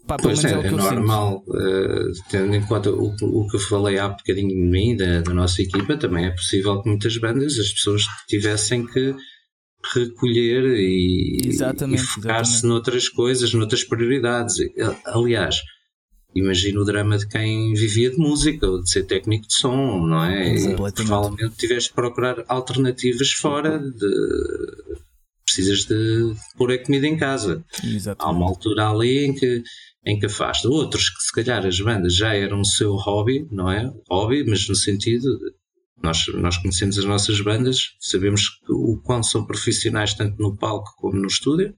[0.06, 3.98] Pá, pois é, é, é normal, uh, tendo em conta o, o que eu falei
[3.98, 7.72] há bocadinho de mim, da, da nossa equipa, também é possível que muitas bandas as
[7.72, 9.16] pessoas tivessem que
[9.92, 14.56] recolher e, e focar-se noutras coisas, noutras prioridades.
[15.04, 15.56] Aliás,
[16.34, 20.24] imagino o drama de quem vivia de música ou de ser técnico de som, não
[20.24, 20.54] é?
[20.94, 25.04] Provavelmente tiveste de procurar alternativas fora de
[25.44, 27.64] precisas de pôr a comida em casa.
[27.84, 28.24] Exatamente.
[28.24, 29.62] Há uma altura ali em que,
[30.04, 30.68] em que afasta.
[30.68, 33.92] Outros que se calhar as bandas já eram o seu hobby, não é?
[34.10, 35.52] Hobby, mas no sentido de,
[36.04, 41.20] nós, nós conhecemos as nossas bandas, sabemos o quanto são profissionais tanto no palco como
[41.20, 41.74] no estúdio,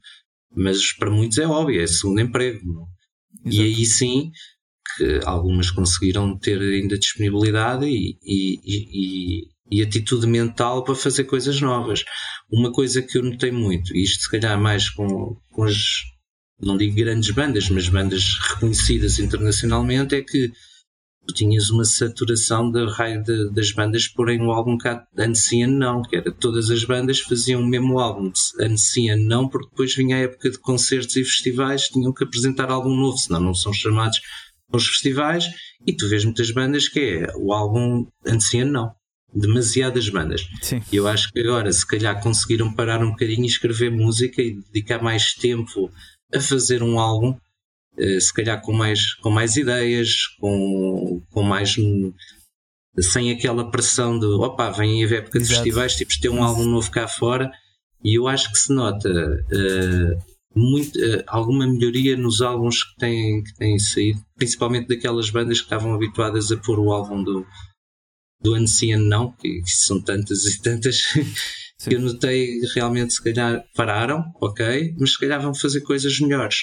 [0.55, 2.89] mas para muitos é hobby, é segundo emprego.
[3.45, 4.33] E aí sim
[4.97, 11.61] que algumas conseguiram ter ainda disponibilidade e, e, e, e atitude mental para fazer coisas
[11.61, 12.05] novas.
[12.51, 15.77] Uma coisa que eu notei muito, e isto se calhar mais com, com as,
[16.61, 20.51] não digo grandes bandas, mas bandas reconhecidas internacionalmente, é que
[21.27, 25.07] tu tinhas uma saturação da raio de, das bandas porém um álbum cá
[25.69, 30.17] não, que era todas as bandas faziam o mesmo álbum Ancien não, porque depois vinha
[30.17, 34.21] a época de concertos e festivais, tinham que apresentar álbum novo, senão não são chamados
[34.73, 35.47] aos festivais,
[35.87, 38.93] e tu vês muitas bandas que é o álbum Ancien não
[39.35, 40.49] demasiadas bandas.
[40.63, 40.81] Sim.
[40.91, 44.59] E eu acho que agora, se calhar, conseguiram parar um bocadinho e escrever música e
[44.73, 45.91] dedicar mais tempo
[46.35, 47.37] a fazer um álbum,
[48.21, 51.77] se calhar com mais, com mais ideias, com, com mais.
[52.99, 55.63] sem aquela pressão de opa, vem a época de Exato.
[55.63, 57.51] festivais, tipo, ter um álbum novo cá fora.
[58.05, 63.43] E eu acho que se nota uh, muito, uh, alguma melhoria nos álbuns que têm,
[63.43, 67.45] que têm saído, principalmente daquelas bandas que estavam habituadas a pôr o álbum do,
[68.41, 71.03] do Ancien não, que, que são tantas e tantas
[71.83, 76.59] que eu notei realmente se calhar pararam, ok, mas se calhar vão fazer coisas melhores.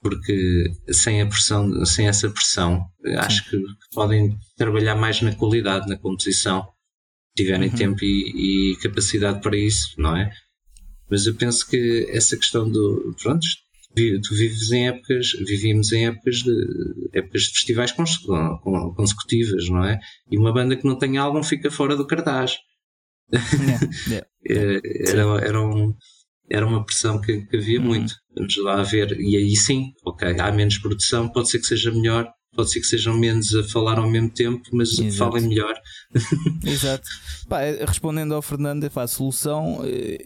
[0.00, 3.14] Porque sem a pressão, sem essa pressão, Sim.
[3.14, 3.60] acho que
[3.92, 6.68] podem trabalhar mais na qualidade, na composição,
[7.36, 7.74] tiverem uhum.
[7.74, 10.30] tempo e, e, capacidade para isso, não é?
[11.10, 13.14] Mas eu penso que essa questão do.
[13.20, 13.46] Pronto,
[14.22, 19.98] tu vives em épocas, vivíamos em épocas de, épocas de festivais consecutivas, não é?
[20.30, 22.56] E uma banda que não tem álbum fica fora do cartaz.
[23.32, 24.80] Yeah, yeah.
[25.06, 25.94] era, era, um,
[26.50, 27.86] era uma pressão que, que havia uhum.
[27.86, 28.14] muito.
[28.34, 29.18] Vamos lá ver.
[29.20, 32.28] E aí sim, ok, há menos produção, pode ser que seja melhor,
[32.58, 35.30] pode ser que sejam menos a falar ao mesmo tempo, mas Exato.
[35.30, 35.74] falem melhor.
[36.66, 37.08] Exato.
[37.48, 40.18] Pá, eh, respondendo ao Fernando, a solução, eh,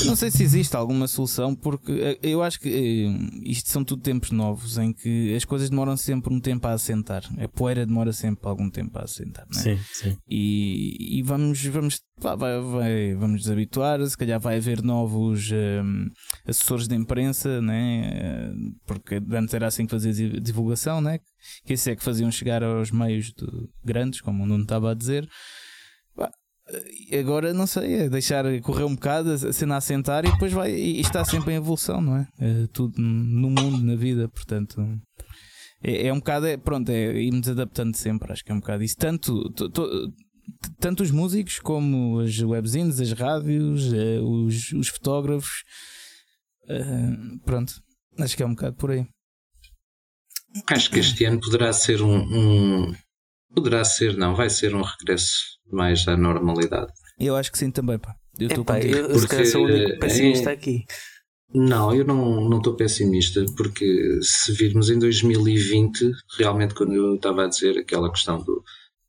[0.00, 3.06] eu não sei se existe alguma solução, porque eh, eu acho que
[3.42, 7.22] isto são tudo tempos novos em que as coisas demoram sempre um tempo a assentar.
[7.38, 9.62] A poeira demora sempre algum tempo a assentar, não é?
[9.62, 10.16] Sim, sim.
[10.26, 15.50] E, e vamos, vamos, pá, vai, vai, vamos nos habituar, se calhar vai haver novos
[15.50, 16.08] um,
[16.46, 18.52] assessores de imprensa, né?
[18.86, 21.18] porque antes era assim que fazia divulgação, né?
[21.64, 23.46] que isso é que faziam chegar aos meios de,
[23.84, 25.28] grandes, como o Nuno estava a dizer.
[27.18, 30.72] Agora não sei, é deixar correr um bocado, a cena a sentar e depois vai
[30.72, 32.26] e está sempre em evolução, não é?
[32.40, 34.82] é tudo no mundo, na vida, portanto.
[35.82, 38.82] É, é um bocado, é, pronto, é irmos adaptando sempre, acho que é um bocado
[38.82, 38.96] isso.
[38.96, 40.12] Tanto, to, to,
[40.78, 45.64] tanto os músicos como as webzines, as rádios, eh, os, os fotógrafos.
[46.64, 47.74] Uh, pronto,
[48.18, 49.06] acho que é um bocado por aí.
[50.68, 52.94] Acho que este ano poderá ser um, um,
[53.54, 56.92] Poderá ser, não, vai ser um regresso mais à normalidade.
[57.18, 58.14] Eu acho que sim também, pá.
[58.38, 58.96] Eu estou contigo.
[58.96, 60.84] Eu, porque, eu sou o único pessimista é, aqui.
[61.54, 67.48] Não, eu não estou pessimista, porque se virmos em 2020, realmente, quando eu estava a
[67.48, 68.60] dizer aquela questão do,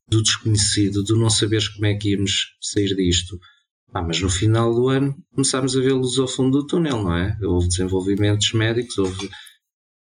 [0.08, 3.38] do desconhecido, do não saberes como é que íamos sair disto.
[3.92, 7.16] Ah, mas no final do ano começámos a ver luz ao fundo do túnel, não
[7.16, 7.36] é?
[7.42, 9.30] Houve desenvolvimentos médicos, houve.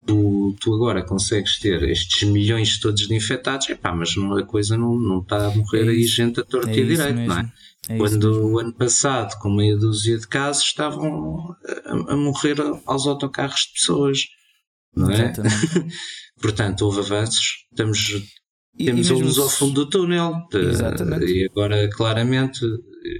[0.06, 5.00] Tu, tu agora consegues ter estes milhões todos de infectados, epá, mas a coisa não,
[5.00, 7.28] não está a morrer é aí gente a torto é e direito, mesmo.
[7.34, 7.54] não é?
[7.88, 13.08] É Quando o ano passado, com meia dúzia de casos, estavam a, a morrer aos
[13.08, 14.20] autocarros de pessoas,
[14.96, 15.34] não é?
[16.42, 18.14] Portanto, houve avanços, estamos
[18.78, 20.48] e, Temos e a luz ao fundo do túnel.
[20.54, 21.26] Exatamente.
[21.26, 22.66] E agora, claramente,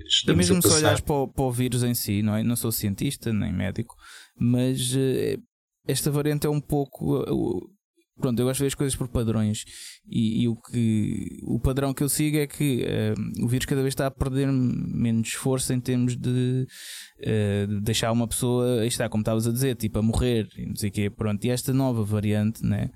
[0.08, 2.44] estamos E mesmo a se olhares para o, para o vírus em si, não, é?
[2.44, 3.96] não sou cientista nem médico,
[4.38, 5.42] mas uh,
[5.88, 7.20] esta variante é um pouco.
[7.22, 7.70] Uh,
[8.20, 9.64] pronto, eu gosto de ver as coisas por padrões
[10.08, 13.82] e, e o, que, o padrão que eu sigo é que uh, o vírus cada
[13.82, 16.66] vez está a perder menos força em termos de,
[17.20, 20.90] uh, deixar uma pessoa, está como estavas a dizer, tipo a morrer e não sei
[20.90, 21.10] o quê.
[21.12, 22.90] Pronto, e esta nova variante, né?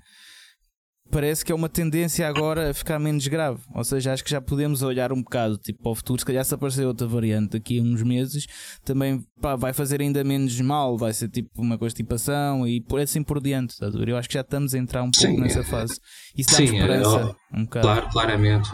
[1.10, 3.60] Parece que é uma tendência agora a ficar menos grave.
[3.74, 6.20] Ou seja, acho que já podemos olhar um bocado tipo, para o futuro.
[6.20, 8.46] Se calhar, se aparecer outra variante daqui a uns meses,
[8.84, 10.96] também pá, vai fazer ainda menos mal.
[10.96, 13.78] Vai ser tipo uma constipação e por assim por diante.
[13.78, 15.98] Tá Eu acho que já estamos a entrar um pouco Sim, nessa fase.
[16.36, 17.36] Isso dá esperança.
[17.52, 18.70] É, um claro, claramente.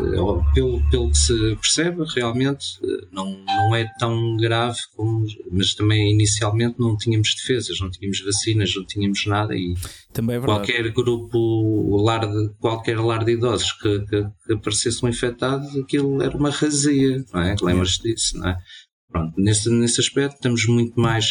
[0.54, 2.66] Pelo, pelo que se percebe, realmente
[3.12, 5.24] não, não é tão grave como.
[5.50, 9.54] Mas também inicialmente não tínhamos defesas, não tínhamos vacinas, não tínhamos nada.
[9.54, 9.74] E
[10.12, 12.23] também é qualquer grupo lar
[12.58, 17.40] qualquer lar de idosos que, que, que aparecesse um infectado, aquilo era uma razia, não
[17.40, 17.54] é?
[17.60, 18.58] Lembras-te disso, não é?
[19.10, 21.26] Pronto, nesse, nesse aspecto estamos muito mais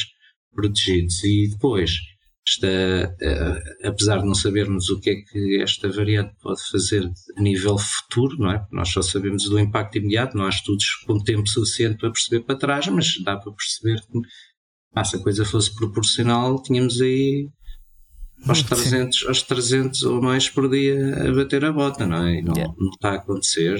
[0.53, 1.23] protegidos.
[1.23, 1.91] E depois,
[2.47, 2.67] esta,
[3.21, 7.77] uh, apesar de não sabermos o que é que esta variante pode fazer a nível
[7.77, 8.65] futuro, não é?
[8.71, 12.57] Nós só sabemos do impacto imediato, não há estudos com tempo suficiente para perceber para
[12.57, 14.19] trás, mas dá para perceber que
[14.95, 17.49] ah, se a coisa fosse proporcional, tínhamos aí
[18.47, 22.39] aos 300, aos 300 ou mais por dia a bater a bota, não é?
[22.39, 22.73] E não, yeah.
[22.77, 23.77] não está a acontecer.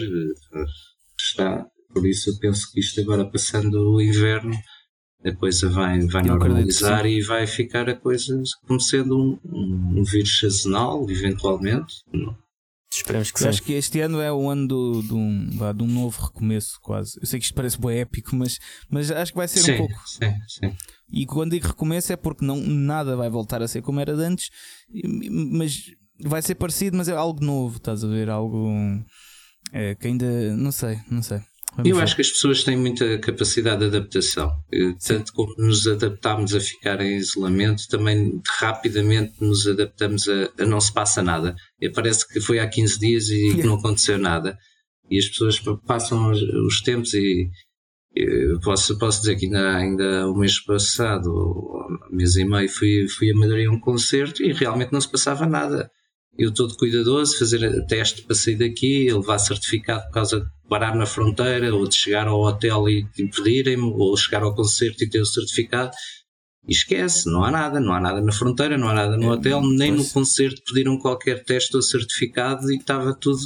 [1.20, 4.54] Está, por isso eu penso que isto agora passando o inverno
[5.26, 10.04] a coisa vai, vai normalizar e vai ficar a coisa como sendo um, um, um
[10.04, 12.04] vírus sazonal, eventualmente.
[12.12, 12.36] Não.
[12.96, 13.48] Esperemos que sim.
[13.48, 17.20] Acho que este ano é o ano do, do, um, de um novo recomeço, quase.
[17.20, 19.78] Eu sei que isto parece bem épico, mas, mas acho que vai ser sim, um
[19.78, 20.08] pouco.
[20.08, 20.76] Sim, sim.
[21.12, 24.24] E quando digo recomeço é porque não, nada vai voltar a ser como era de
[24.24, 24.50] antes,
[25.52, 25.86] mas
[26.20, 28.30] vai ser parecido, mas é algo novo, estás a ver?
[28.30, 28.70] Algo
[29.72, 30.56] é, que ainda.
[30.56, 31.42] Não sei, não sei.
[31.76, 32.04] Vamos eu ver.
[32.04, 34.52] acho que as pessoas têm muita capacidade de adaptação.
[34.72, 40.66] Eh, tanto como nos adaptámos a ficar em isolamento, também rapidamente nos adaptamos a, a
[40.66, 41.56] não se passa nada.
[41.82, 43.66] E parece que foi há 15 dias e yeah.
[43.66, 44.58] não aconteceu nada.
[45.10, 47.50] E as pessoas passam os, os tempos e,
[48.64, 51.32] posso, posso dizer que ainda, ainda o mês passado,
[52.12, 55.48] mês e meio, fui, fui a Madrid a um concerto e realmente não se passava
[55.48, 55.90] nada
[56.38, 61.72] eu todo cuidadoso, fazer teste para sair daqui, levar certificado por causa parar na fronteira,
[61.76, 65.92] ou de chegar ao hotel e impedirem-me, ou chegar ao concerto e ter o certificado.
[66.68, 69.34] E esquece, não há nada, não há nada na fronteira, não há nada no é,
[69.34, 70.08] hotel, nem pois.
[70.08, 73.38] no concerto pediram qualquer teste ou certificado e estava tudo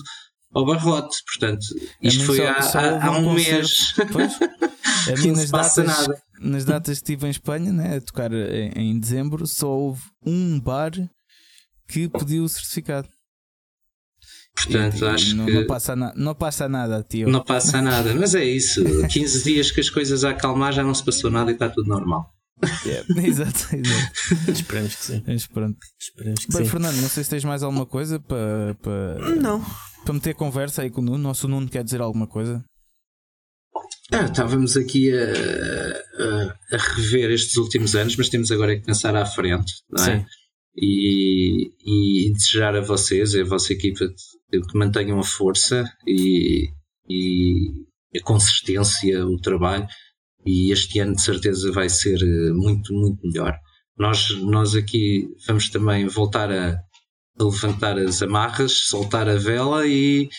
[0.54, 1.18] ao barrote.
[1.26, 1.66] Portanto,
[2.02, 3.94] isto foi só, há, só há, um, um mês.
[4.10, 4.32] Pois.
[5.12, 6.22] A mim, nas, datas, nada.
[6.40, 10.60] nas datas que estive em Espanha, né, a tocar em, em dezembro, só houve um
[10.60, 10.92] bar
[11.88, 13.08] que pediu o certificado.
[14.64, 15.54] Portanto, e, acho não, que.
[15.54, 17.30] Não passa, na, não passa nada, tio.
[17.30, 18.84] Não passa nada, mas é isso.
[19.08, 21.88] 15 dias que as coisas a acalmar já não se passou nada e está tudo
[21.88, 22.34] normal.
[22.86, 24.52] Yeah, exato, exato.
[24.52, 25.24] Esperemos que sim.
[25.28, 25.78] Esperamos.
[26.00, 26.72] Esperemos que Bem, sim.
[26.72, 28.76] Fernando, não sei se tens mais alguma coisa para.
[28.82, 29.64] para não.
[30.04, 31.20] Para meter conversa aí com o Nuno.
[31.20, 32.64] Nosso Nuno quer dizer alguma coisa?
[34.12, 39.16] Ah, estávamos aqui a, a, a, rever estes últimos anos, mas temos agora que pensar
[39.16, 40.20] à frente, não é?
[40.20, 40.26] Sim
[40.78, 44.06] e, e desejar a vocês, a vossa equipa,
[44.50, 46.70] que mantenham a força e,
[47.10, 47.86] e
[48.16, 49.88] a consistência, o trabalho.
[50.46, 53.58] E este ano de certeza vai ser eh, muito, muito melhor.
[53.98, 56.80] Nós, nós aqui vamos também voltar a,
[57.40, 60.30] a levantar as amarras, soltar a vela e,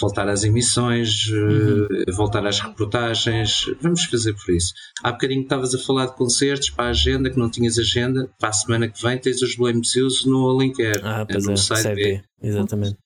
[0.00, 1.88] voltar às emissões, uh, uhum.
[2.14, 4.72] voltar às reportagens, vamos fazer por isso.
[5.02, 8.48] Há bocadinho estavas a falar de concertos para a agenda, que não tinhas agenda, para
[8.48, 11.94] a semana que vem tens os Blame Zeus no Alenquer, ah, pois no é, site
[11.94, 12.22] B.
[12.42, 12.96] Exatamente.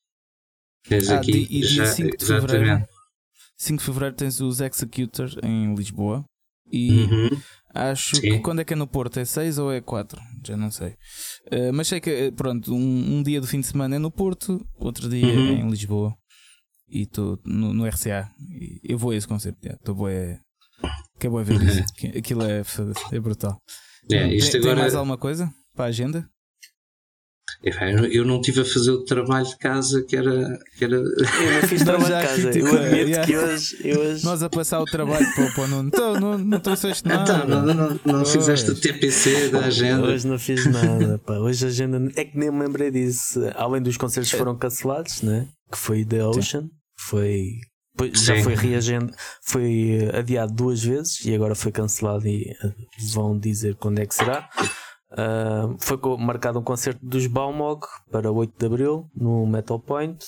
[0.89, 2.87] Tens ah, aqui, e já, 5 de exatamente.
[3.59, 6.25] 5 de Fevereiro tens os Executors em Lisboa
[6.71, 7.29] e uhum.
[7.75, 8.23] acho Sim.
[8.23, 9.19] que quando é que é no Porto?
[9.19, 10.21] É 6 ou é 4?
[10.47, 10.91] Já não sei.
[11.47, 14.11] Uh, mas sei que, eh, pronto, um, um, dia do fim de semana é no
[14.11, 15.49] Porto, outro dia uhum.
[15.49, 16.17] é em Lisboa
[16.89, 18.31] e estou no, no, RCA.
[18.51, 19.59] E eu vou a esse concerto.
[19.67, 20.41] Estou yeah, boé.
[21.19, 21.85] Que é boa ver isso.
[22.17, 22.63] Aquilo é,
[23.13, 23.59] é brutal.
[24.11, 24.75] É, isto tem, agora...
[24.75, 26.29] tem mais alguma coisa para a agenda?
[28.11, 30.59] Eu não tive a fazer o trabalho de casa que era.
[30.77, 30.97] Que era...
[30.97, 32.59] Eu não fiz trabalho de casa.
[32.59, 33.27] Eu admito yeah.
[33.27, 34.25] que hoje, eu hoje.
[34.25, 35.89] Nós a passar o trabalho para, para o Nuno.
[35.89, 37.45] Então, não, não trouxeste nada.
[37.45, 40.07] Então, não, não, não, fizeste o TPC da agenda.
[40.07, 41.19] Hoje não fiz nada.
[41.25, 41.35] Pá.
[41.39, 42.13] Hoje a agenda.
[42.17, 43.41] É que nem me lembrei disso.
[43.55, 45.49] Além dos concertos que foram cancelados, né?
[45.71, 46.63] que foi The Ocean.
[46.63, 46.71] Sim.
[46.99, 47.61] Foi.
[48.13, 48.43] Já Sim.
[48.43, 52.73] foi reagenda, foi adiado duas vezes e agora foi cancelado e eh,
[53.15, 54.51] vão dizer quando é que será.
[55.17, 60.25] Uh, foi marcado um concerto dos Baumog para 8 de Abril no Metal Point.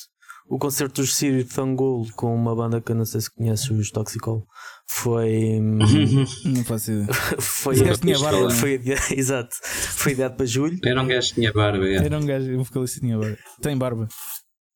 [0.48, 3.90] O concerto dos Siri Thangul com uma banda que eu não sei se conheces, os
[3.90, 4.46] Toxicol,
[4.86, 5.60] foi.
[6.46, 7.12] não faço ideia.
[7.38, 8.80] foi, tinha barba, foi,
[9.14, 9.54] exato.
[9.62, 10.78] Foi ideado para julho.
[10.82, 11.86] Era um gajo que tinha barba.
[11.86, 11.96] É.
[11.96, 13.38] Era um gajo, um vocalista tinha barba.
[13.60, 14.08] Tem barba.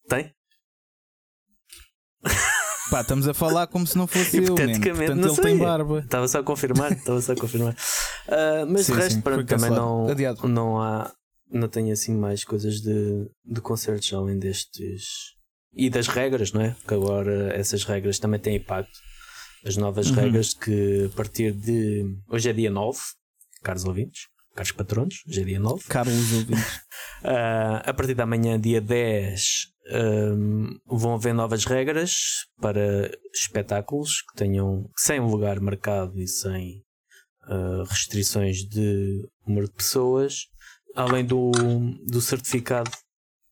[0.08, 0.30] Tem?
[2.92, 5.44] Pá, estamos a falar como se não fosse eu, Portanto, não ele sei.
[5.44, 6.00] tem barba.
[6.00, 7.72] Estava só a confirmar, estava só a confirmar.
[7.72, 10.06] Uh, mas sim, o resto, sim, pronto, também não,
[10.46, 11.10] não há,
[11.50, 15.32] não tenho assim mais coisas de, de concertos além destes
[15.74, 16.76] e das regras, não é?
[16.86, 18.98] Que agora essas regras também têm impacto.
[19.64, 20.16] As novas uhum.
[20.16, 22.98] regras que a partir de hoje é dia 9,
[23.62, 25.84] caros ouvintes, caros patronos, hoje é dia 9.
[25.88, 26.76] Caros ouvintes.
[27.22, 34.34] Uh, a partir da manhã, dia 10, um, vão haver novas regras para espetáculos que
[34.36, 36.82] tenham sem lugar marcado e sem
[37.48, 40.46] uh, restrições de número de pessoas,
[40.94, 41.50] além do,
[42.06, 42.90] do certificado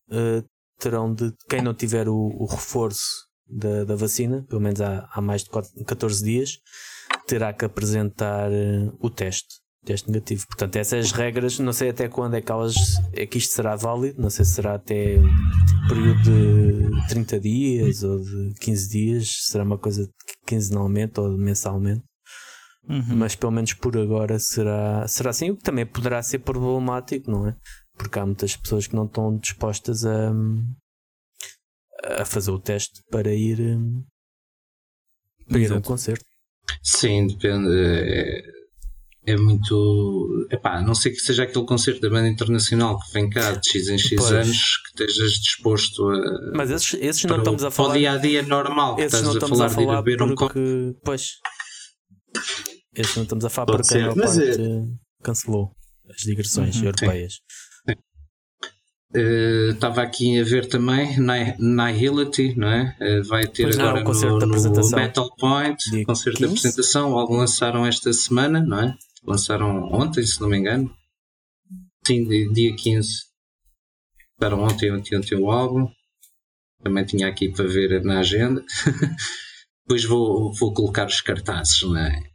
[0.09, 0.47] uh,
[0.79, 5.21] terão de quem não tiver o, o reforço da, da, vacina, pelo menos há, há
[5.21, 5.49] mais de
[5.85, 6.57] 14 dias,
[7.27, 8.49] terá que apresentar
[8.99, 10.45] o teste teste negativo.
[10.47, 12.75] Portanto, essas regras, não sei até quando é que elas
[13.13, 18.03] é que isto será válido, não sei se será até um período de 30 dias
[18.03, 20.07] ou de 15 dias, será uma coisa
[20.45, 22.03] quinzenalmente ou mensalmente.
[22.87, 23.15] Uhum.
[23.15, 27.47] Mas pelo menos por agora será, será assim, o que também poderá ser problemático, não
[27.47, 27.55] é?
[27.95, 30.33] Porque há muitas pessoas que não estão dispostas a,
[32.21, 33.57] a fazer o teste para ir,
[35.47, 36.25] para ir a um concerto.
[36.81, 37.69] Sim, depende.
[39.25, 40.47] É muito.
[40.49, 43.69] Epá, a não sei que seja aquele concerto da banda internacional que vem cá de
[43.69, 44.31] X em X pois.
[44.31, 46.51] anos que estejas disposto a.
[46.55, 47.89] Mas esses, esses não estamos a falar.
[47.89, 50.35] Para o dia a dia normal, que estás a falar, a falar de ir beber
[50.35, 50.59] porque...
[50.59, 51.33] um Pois.
[52.95, 54.83] Esses não estamos a falar Pode porque ser, a parte é...
[55.23, 55.71] cancelou
[56.09, 57.33] as digressões uhum, europeias.
[59.73, 61.17] Estava uh, aqui a ver também
[61.59, 62.95] Nihility, não é?
[62.99, 66.39] Uh, vai ter pois agora não, no, no Metal Point, concerto 15?
[66.39, 67.17] de apresentação.
[67.17, 68.95] Algo lançaram esta semana, não é?
[69.23, 70.93] Lançaram ontem, se não me engano.
[72.05, 73.09] Sim, dia 15.
[74.39, 75.87] Lançaram ontem, ontem, ontem o álbum.
[76.83, 78.63] Também tinha aqui para ver na agenda.
[79.85, 82.31] Depois vou, vou colocar os cartazes, não é?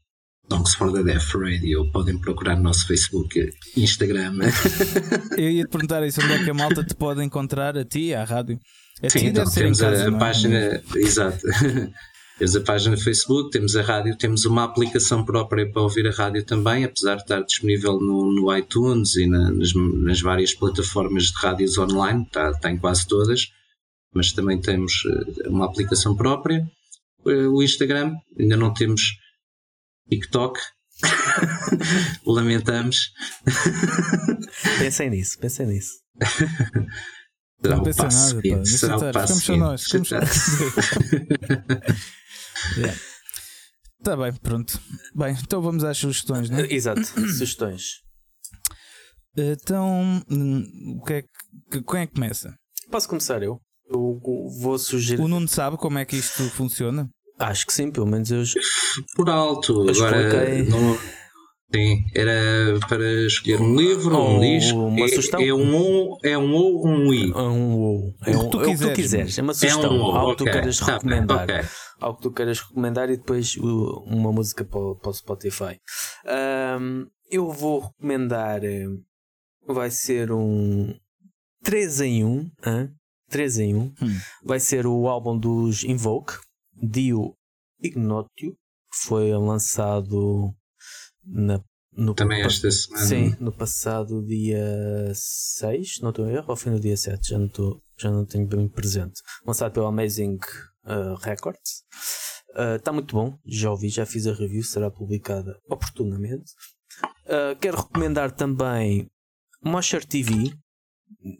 [0.48, 1.90] Dogs for the Deaf Radio.
[1.90, 4.38] Podem procurar no nosso Facebook, Instagram.
[5.36, 8.14] Eu ia te perguntar isso: onde é que a malta te pode encontrar a ti,
[8.14, 8.58] à rádio?
[9.02, 10.18] A Sim, então temos a, casa, a é?
[10.18, 10.82] página.
[10.94, 11.40] Exato.
[12.38, 16.10] Temos a página do Facebook, temos a rádio, temos uma aplicação própria para ouvir a
[16.10, 21.24] rádio também, apesar de estar disponível no, no iTunes e na, nas, nas, várias plataformas
[21.24, 23.50] de rádios online, está, está em quase todas,
[24.12, 26.62] mas também temos eh, uma aplicação própria.
[27.26, 29.16] Eh, o Instagram, ainda não temos
[30.10, 30.60] TikTok.
[32.26, 33.12] Lamentamos.
[34.78, 35.94] Pensem nisso, pensem nisso.
[37.62, 38.68] Será não o passo nada, seguinte.
[38.68, 40.14] Será o passo seguinte.
[42.76, 42.98] Yeah.
[44.02, 44.80] Tá bem, pronto.
[45.14, 46.72] Bem, então vamos às sugestões, não é?
[46.72, 48.02] Exato, sugestões.
[49.36, 50.22] Então,
[50.98, 51.22] o que é
[51.70, 52.54] que, quem é que começa?
[52.90, 53.60] Posso começar eu?
[53.88, 54.20] Eu
[54.60, 55.20] vou sugerir.
[55.20, 57.08] O Nuno sabe como é que isto funciona?
[57.38, 58.42] Acho que sim, pelo menos eu.
[59.14, 60.62] Por alto, eu agora.
[60.64, 60.98] Não,
[61.74, 64.78] sim, era para escolher um livro, ou um disco.
[64.78, 65.40] Uma é, sugestão?
[65.40, 67.30] É um ou, é um ou um i.
[67.30, 68.14] É um ou.
[68.24, 69.38] É, um, o que tu, quiseres, é o que tu quiseres.
[69.38, 69.84] É uma sugestão.
[69.84, 70.52] É um algo que okay.
[70.52, 71.44] tu queiras tá recomendar.
[71.44, 71.60] Okay.
[72.00, 75.80] Algo que tu queiras recomendar e depois uma música para, para o Spotify.
[76.80, 78.64] Um, eu vou recomendar.
[78.64, 78.86] Eh,
[79.66, 80.94] vai ser um
[81.62, 82.50] 3 em 1.
[82.66, 82.90] Hein?
[83.28, 83.80] 3 em 1.
[83.80, 83.92] Hum.
[84.44, 86.34] Vai ser o álbum dos Invoke,
[86.74, 87.34] Dio
[87.80, 90.54] Ignotio, que foi lançado
[91.26, 91.60] na,
[91.92, 93.06] no Também esta semana.
[93.06, 97.38] Sim, no passado dia 6, não estou a erro, ou foi no dia 7, já
[97.38, 99.20] não, estou, já não tenho bem presente.
[99.46, 100.38] Lançado pelo Amazing
[100.84, 101.84] uh, Records.
[102.76, 106.52] Está uh, muito bom, já ouvi, já fiz a review, será publicada oportunamente.
[107.24, 109.06] Uh, quero recomendar também
[109.62, 110.52] Mosher TV.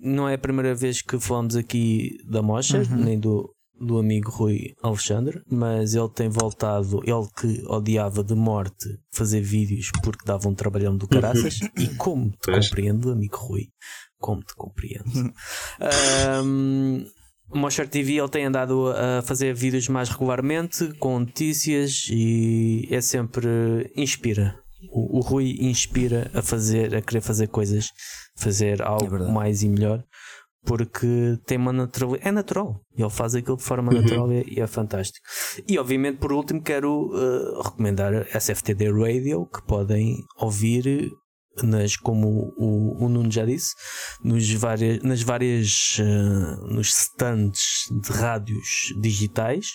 [0.00, 3.04] Não é a primeira vez que falamos aqui da Mosher, uhum.
[3.04, 8.98] nem do, do amigo Rui Alexandre, mas ele tem voltado, ele que odiava de morte
[9.10, 13.68] fazer vídeos porque dava um trabalhão do caraças, e como te compreendo, amigo Rui,
[14.18, 15.04] como te compreendo.
[16.44, 17.04] um,
[17.54, 23.90] Mosher TV ele tem andado a fazer vídeos mais regularmente com notícias e é sempre
[23.94, 24.58] inspira.
[24.90, 27.88] O, o Rui inspira a fazer, a querer fazer coisas,
[28.36, 30.02] fazer algo é mais e melhor,
[30.66, 32.28] porque tem uma naturalidade.
[32.28, 32.80] É natural.
[32.94, 34.02] Ele faz aquilo de forma uhum.
[34.02, 35.24] natural e, é fantástico.
[35.66, 41.08] E obviamente, por último, quero uh, recomendar a SFTD Radio, que podem ouvir
[41.62, 43.74] nas, como o, o Nuno já disse,
[44.22, 49.68] nos várias, nas várias uh, nos stands de rádios digitais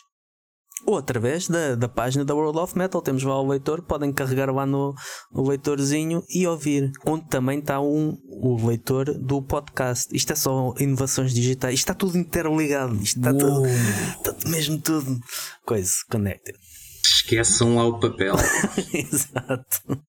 [0.86, 3.02] ou através da, da página da World of Metal.
[3.02, 4.94] Temos lá o leitor, podem carregar lá no,
[5.32, 6.92] no leitorzinho e ouvir.
[7.06, 10.16] Onde também está um, o leitor do podcast.
[10.16, 11.76] Isto é só inovações digitais.
[11.76, 12.96] Isto está tudo interligado.
[12.96, 15.20] Isto está tudo, está mesmo tudo.
[15.66, 16.58] Coisa, connected.
[17.04, 18.36] Esqueçam lá o papel.
[18.94, 20.02] Exato.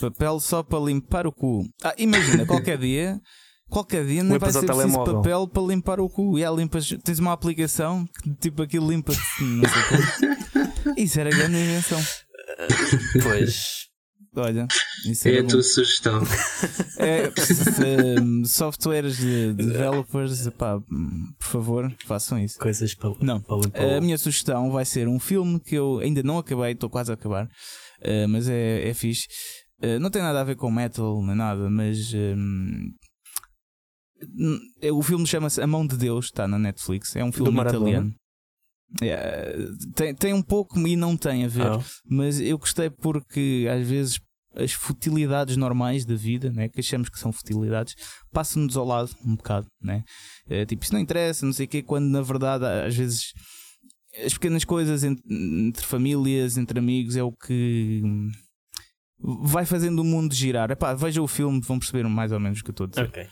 [0.00, 1.62] Papel só para limpar o cu.
[1.82, 3.20] Ah, imagina, qualquer dia.
[3.74, 6.38] Qualquer dia não vai ser preciso papel para limpar o cu.
[6.38, 9.12] E há limpas, tens uma aplicação que tipo aquilo limpa
[10.96, 12.00] Isso era grande invenção.
[13.20, 13.88] Pois.
[14.36, 14.68] Olha,
[15.06, 15.48] isso é a bom.
[15.48, 16.22] tua sugestão.
[16.98, 22.58] É, se, um, softwares de, de developers, pá, por favor, façam isso.
[22.58, 23.40] Coisas para, não.
[23.40, 23.94] Para limpar.
[23.96, 27.14] A minha sugestão vai ser um filme que eu ainda não acabei, estou quase a
[27.14, 29.26] acabar, uh, mas é, é fixe.
[29.82, 32.90] Uh, não tem nada a ver com metal nem nada, mas um,
[34.92, 37.14] o filme chama-se A Mão de Deus, está na Netflix.
[37.16, 38.14] É um filme italiano.
[39.02, 39.56] É,
[39.94, 41.82] tem, tem um pouco e não tem a ver, oh.
[42.08, 44.20] mas eu gostei porque às vezes
[44.54, 47.96] as futilidades normais da vida, né, que achamos que são futilidades,
[48.32, 49.66] passam-nos ao lado um bocado.
[49.82, 50.04] Né?
[50.48, 53.32] É, tipo, isso não interessa, não sei o quê, quando na verdade às vezes
[54.24, 58.00] as pequenas coisas entre, entre famílias, entre amigos, é o que
[59.18, 60.70] vai fazendo o mundo girar.
[60.70, 63.08] Epá, veja o filme, vão perceber mais ou menos o que eu estou a dizer.
[63.08, 63.26] Okay.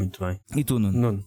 [0.00, 0.40] Muito bem.
[0.56, 0.98] E tu, Nuno?
[0.98, 1.24] Nuno.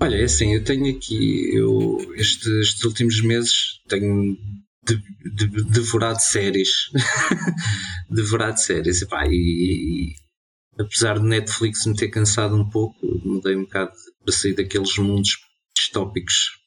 [0.00, 3.52] Olha, é assim, eu tenho aqui, eu estes, estes últimos meses
[3.86, 4.34] tenho
[4.82, 4.96] de,
[5.34, 6.70] de, devorado séries.
[8.08, 9.02] devorado séries.
[9.02, 13.92] E, pá, e, e, apesar de Netflix me ter cansado um pouco, mudei um bocado
[14.24, 15.36] para sair daqueles mundos
[15.76, 16.58] distópicos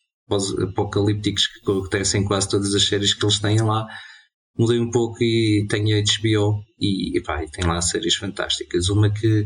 [0.61, 3.87] apocalípticos que acontecem em quase todas as séries que eles têm lá.
[4.55, 8.89] Mudei um pouco e tenho a HBO e, e, pá, e tem lá séries fantásticas.
[8.89, 9.43] Uma que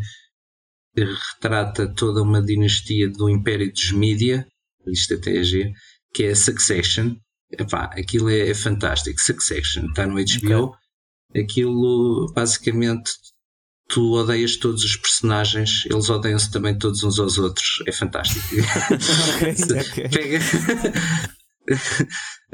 [1.06, 4.48] retrata toda uma dinastia do Império dos Mídia,
[4.88, 5.74] isto até é G,
[6.14, 7.16] que é Succession.
[7.52, 9.20] Epá, aquilo é, é, fantástico.
[9.22, 10.76] Succession está no HBO.
[11.30, 11.44] Okay.
[11.44, 13.12] Aquilo basicamente
[13.90, 17.84] tu odeias todos os personagens, eles odeiam-se também todos uns aos outros.
[17.88, 18.46] É fantástico.
[19.92, 20.10] okay.
[20.10, 20.40] Pega.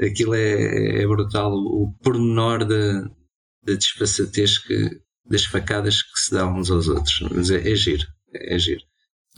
[0.00, 1.52] Aquilo é, é, brutal.
[1.52, 3.02] O pormenor da,
[3.64, 4.90] da desfaçatez que,
[5.28, 7.20] das facadas que se dão uns aos outros.
[7.32, 8.82] Mas é, é giro é giro.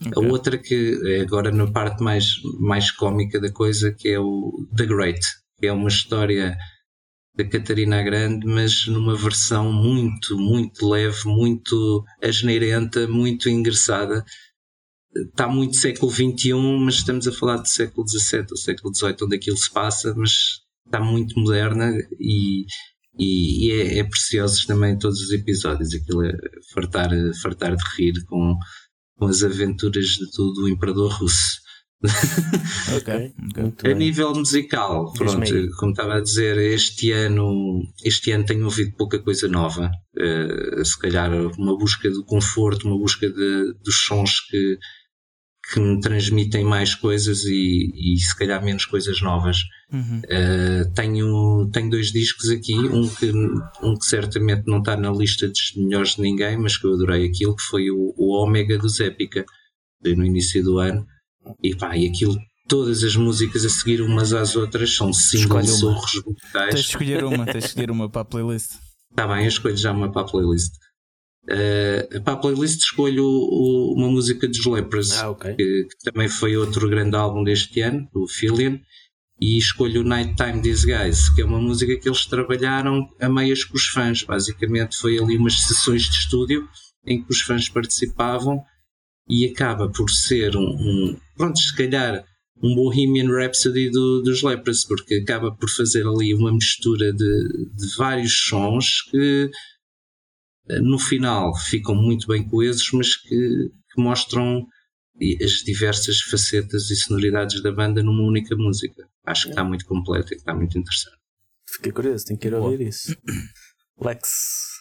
[0.00, 0.12] Okay.
[0.14, 4.66] A outra que é agora na parte mais, mais cómica da coisa, que é o
[4.76, 5.20] The Great,
[5.58, 6.56] que é uma história
[7.34, 14.24] da Catarina Grande, mas numa versão muito, muito leve, muito asneirenta, muito engraçada.
[15.14, 19.36] Está muito século XXI, mas estamos a falar de século XVII ou século XVIII, onde
[19.36, 20.32] aquilo se passa, mas
[20.86, 22.64] está muito moderna e,
[23.18, 25.94] e, e é, é precioso também todos os episódios.
[25.94, 26.32] Aquilo é
[26.72, 27.10] fartar,
[27.42, 28.56] fartar de rir com
[29.16, 31.66] com as aventuras do, do Imperador Russo.
[32.96, 33.32] okay,
[33.66, 33.92] okay.
[33.92, 39.18] A nível musical, pronto, como estava a dizer, este ano, este ano tenho ouvido pouca
[39.18, 39.90] coisa nova.
[40.14, 44.78] Uh, se calhar uma busca do conforto, uma busca de, dos sons que,
[45.72, 49.58] que me transmitem mais coisas e, e se calhar menos coisas novas.
[49.92, 50.20] Uhum.
[50.20, 53.32] Uh, tenho, tenho dois discos aqui, um que,
[53.82, 57.26] um que certamente não está na lista dos melhores de ninguém, mas que eu adorei
[57.26, 59.44] aquilo, que foi o, o Omega dos Épica,
[60.04, 61.04] no início do ano.
[61.62, 62.36] E pá, e aquilo,
[62.68, 66.74] todas as músicas a seguir umas às outras são singles sorros musicais.
[66.74, 68.72] Tens de escolher uma, tens de escolher uma para a playlist.
[69.10, 70.74] Está bem, eu escolho já uma para a playlist.
[71.48, 75.54] Uh, para a playlist escolho o, uma música dos Lepers, ah, okay.
[75.54, 78.78] que, que, também foi outro grande álbum deste ano, o Fillion,
[79.40, 83.76] e escolho o Nighttime Disguise, que é uma música que eles trabalharam a meias com
[83.76, 84.22] os fãs.
[84.22, 86.68] Basicamente foi ali umas sessões de estúdio
[87.04, 88.60] em que os fãs participavam
[89.28, 92.24] e acaba por ser um, um pronto, se calhar
[92.62, 97.96] um Bohemian Rhapsody do, dos Lepers, porque acaba por fazer ali uma mistura de, de
[97.96, 99.50] vários sons que eh,
[100.68, 104.66] no final ficam muito bem coesos, mas que, que mostram
[105.42, 109.08] as diversas facetas e sonoridades da banda numa única música.
[109.24, 111.16] Acho que está muito completa e está muito interessante.
[111.68, 113.16] Fiquei curioso, tenho que ir ouvir isso.
[114.00, 114.76] Lex.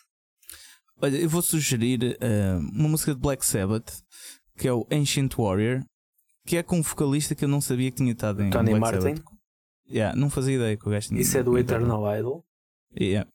[1.02, 4.03] Olha, eu vou sugerir uh, uma música de Black Sabbath
[4.57, 5.84] que é o Ancient Warrior,
[6.45, 8.82] que é com um vocalista que eu não sabia que tinha estado em Tony Black
[8.82, 9.16] Martin.
[9.16, 9.36] Sabbath.
[9.90, 11.22] Yeah, não fazia ideia que o gajo tinha.
[11.22, 12.45] Isso é do Eternal Idol.
[12.99, 13.30] Yeah.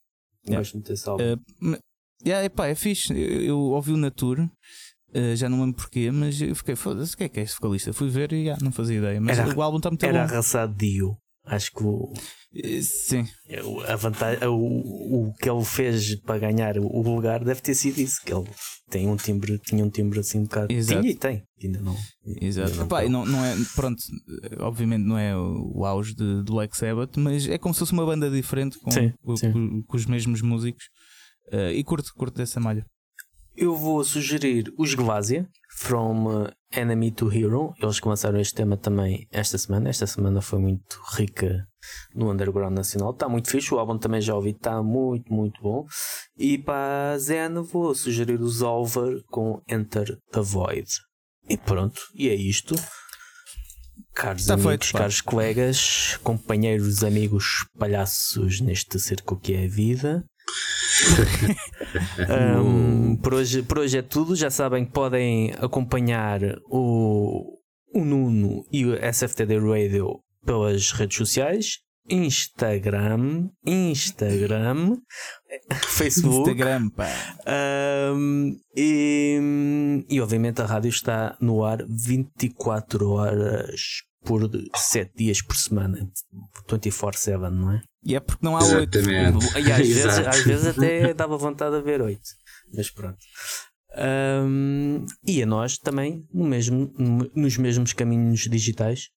[0.44, 0.58] Yeah.
[0.58, 1.34] Gosto muito desse álbum.
[1.34, 1.78] Uh,
[2.24, 3.12] yeah, epá, é fixe.
[3.12, 4.38] Eu, eu ouvi-o na tour.
[5.12, 7.56] Uh, já não lembro porquê, mas eu fiquei, foda-se, o que é que é este
[7.56, 7.92] vocalista?
[7.92, 9.20] Fui ver e não fazia ideia.
[9.20, 10.18] Mas era, o álbum está muito era bom.
[10.18, 11.16] Era arrasado Dio.
[11.44, 12.12] Acho que o.
[12.54, 13.26] Eh, sim.
[13.88, 14.54] A vantagem, o,
[15.28, 18.20] o que ele fez para ganhar o lugar deve ter sido isso.
[18.24, 18.44] Que ele
[18.88, 20.72] tem um timbre, tinha um timbre assim um bocado.
[20.72, 21.00] Exato.
[21.00, 21.96] Tinha e tem, ainda não.
[22.40, 22.94] Exato.
[22.94, 24.00] Ainda não, não, não, é, pronto,
[24.58, 28.04] obviamente não é o auge de, de Black Sabbath, mas é como se fosse uma
[28.04, 29.52] banda diferente com, sim, com, sim.
[29.52, 30.84] com, com os mesmos músicos.
[31.52, 32.84] Uh, e curto, curto dessa malha.
[33.56, 35.46] Eu vou sugerir os Gvazia,
[35.76, 37.74] From Enemy to Hero.
[37.82, 39.90] Eles começaram este tema também esta semana.
[39.90, 41.66] Esta semana foi muito rica
[42.14, 43.10] no underground nacional.
[43.10, 43.74] Está muito fixe.
[43.74, 45.84] O álbum também já ouvi, está muito, muito bom.
[46.38, 50.88] E para a Zen vou sugerir os Over com Enter the Void.
[51.48, 52.74] E pronto, e é isto.
[54.14, 60.24] Caros Está amigos, feito, caros colegas, companheiros, amigos, palhaços neste circo que é a vida.
[62.62, 64.36] Um, por, hoje, por hoje é tudo.
[64.36, 67.58] Já sabem que podem acompanhar o,
[67.94, 71.78] o Nuno e o SFTD Radio pelas redes sociais.
[72.08, 74.96] Instagram, Instagram,
[75.86, 76.90] Facebook, Instagram.
[78.16, 85.56] Um, e, e obviamente a rádio está no ar 24 horas por 7 dias por
[85.56, 86.10] semana,
[86.68, 87.82] 24-7, não é?
[88.04, 88.98] E é porque não há 8.
[88.98, 92.20] E às vezes, às vezes até dava vontade de ver 8,
[92.74, 93.18] mas pronto.
[93.96, 96.92] Um, e a nós também no mesmo,
[97.34, 99.08] nos mesmos caminhos digitais.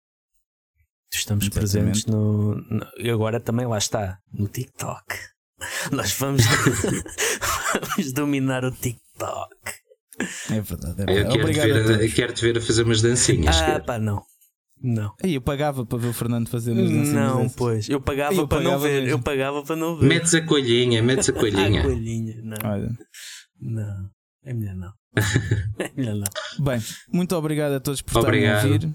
[1.13, 1.53] Estamos Exatamente.
[1.53, 2.88] presentes no, no.
[2.97, 5.15] E agora também lá está, no TikTok.
[5.91, 6.41] Nós vamos,
[7.81, 9.53] vamos dominar o TikTok.
[10.49, 11.03] É verdade.
[11.03, 11.09] É verdade.
[11.11, 13.55] Eu, quero Obrigado ver, eu quero te ver a fazer umas dancinhas.
[13.57, 14.23] Ah, pá, não.
[14.84, 15.14] Não.
[15.23, 17.14] Aí eu pagava para ver o Fernando fazer umas dancinhas.
[17.14, 17.88] Não, pois.
[17.88, 19.01] Eu pagava eu para pagava não ver.
[19.03, 19.10] Mesmo.
[19.10, 20.07] Eu pagava para não ver.
[20.07, 21.80] Metes a colhinha, metes a colhinha.
[21.80, 22.57] a colhinha, não.
[22.65, 22.91] Olha.
[23.61, 24.10] Não.
[24.43, 24.93] É melhor não.
[25.80, 26.65] é melhor não.
[26.65, 26.81] Bem,
[27.14, 28.93] muito obrigado a todos por estarem a ouvir.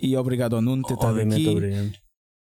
[0.00, 1.48] E obrigado ao Nuno por ter estado aqui.
[1.48, 1.92] Obrigado.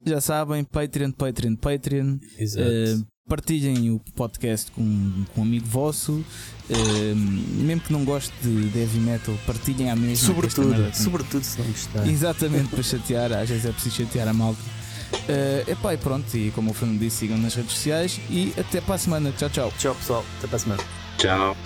[0.06, 2.18] Já sabem, Patreon, Patreon, Patreon.
[2.38, 2.68] Exato.
[2.68, 6.24] Uh, partilhem o podcast com, com um amigo vosso.
[6.68, 10.26] Uh, mesmo que não goste de heavy metal, partilhem a mesma.
[10.26, 12.06] Sobretudo, sobretudo se não gostar.
[12.06, 14.60] Exatamente, para chatear, às vezes é preciso chatear a malta.
[15.12, 18.80] Uh, epá, e pronto, e como o Fernando disse, sigam nas redes sociais e até
[18.80, 19.32] para a semana.
[19.32, 19.72] Tchau, tchau.
[19.78, 20.24] Tchau, pessoal.
[20.38, 20.82] Até para a semana.
[21.18, 21.56] Tchau.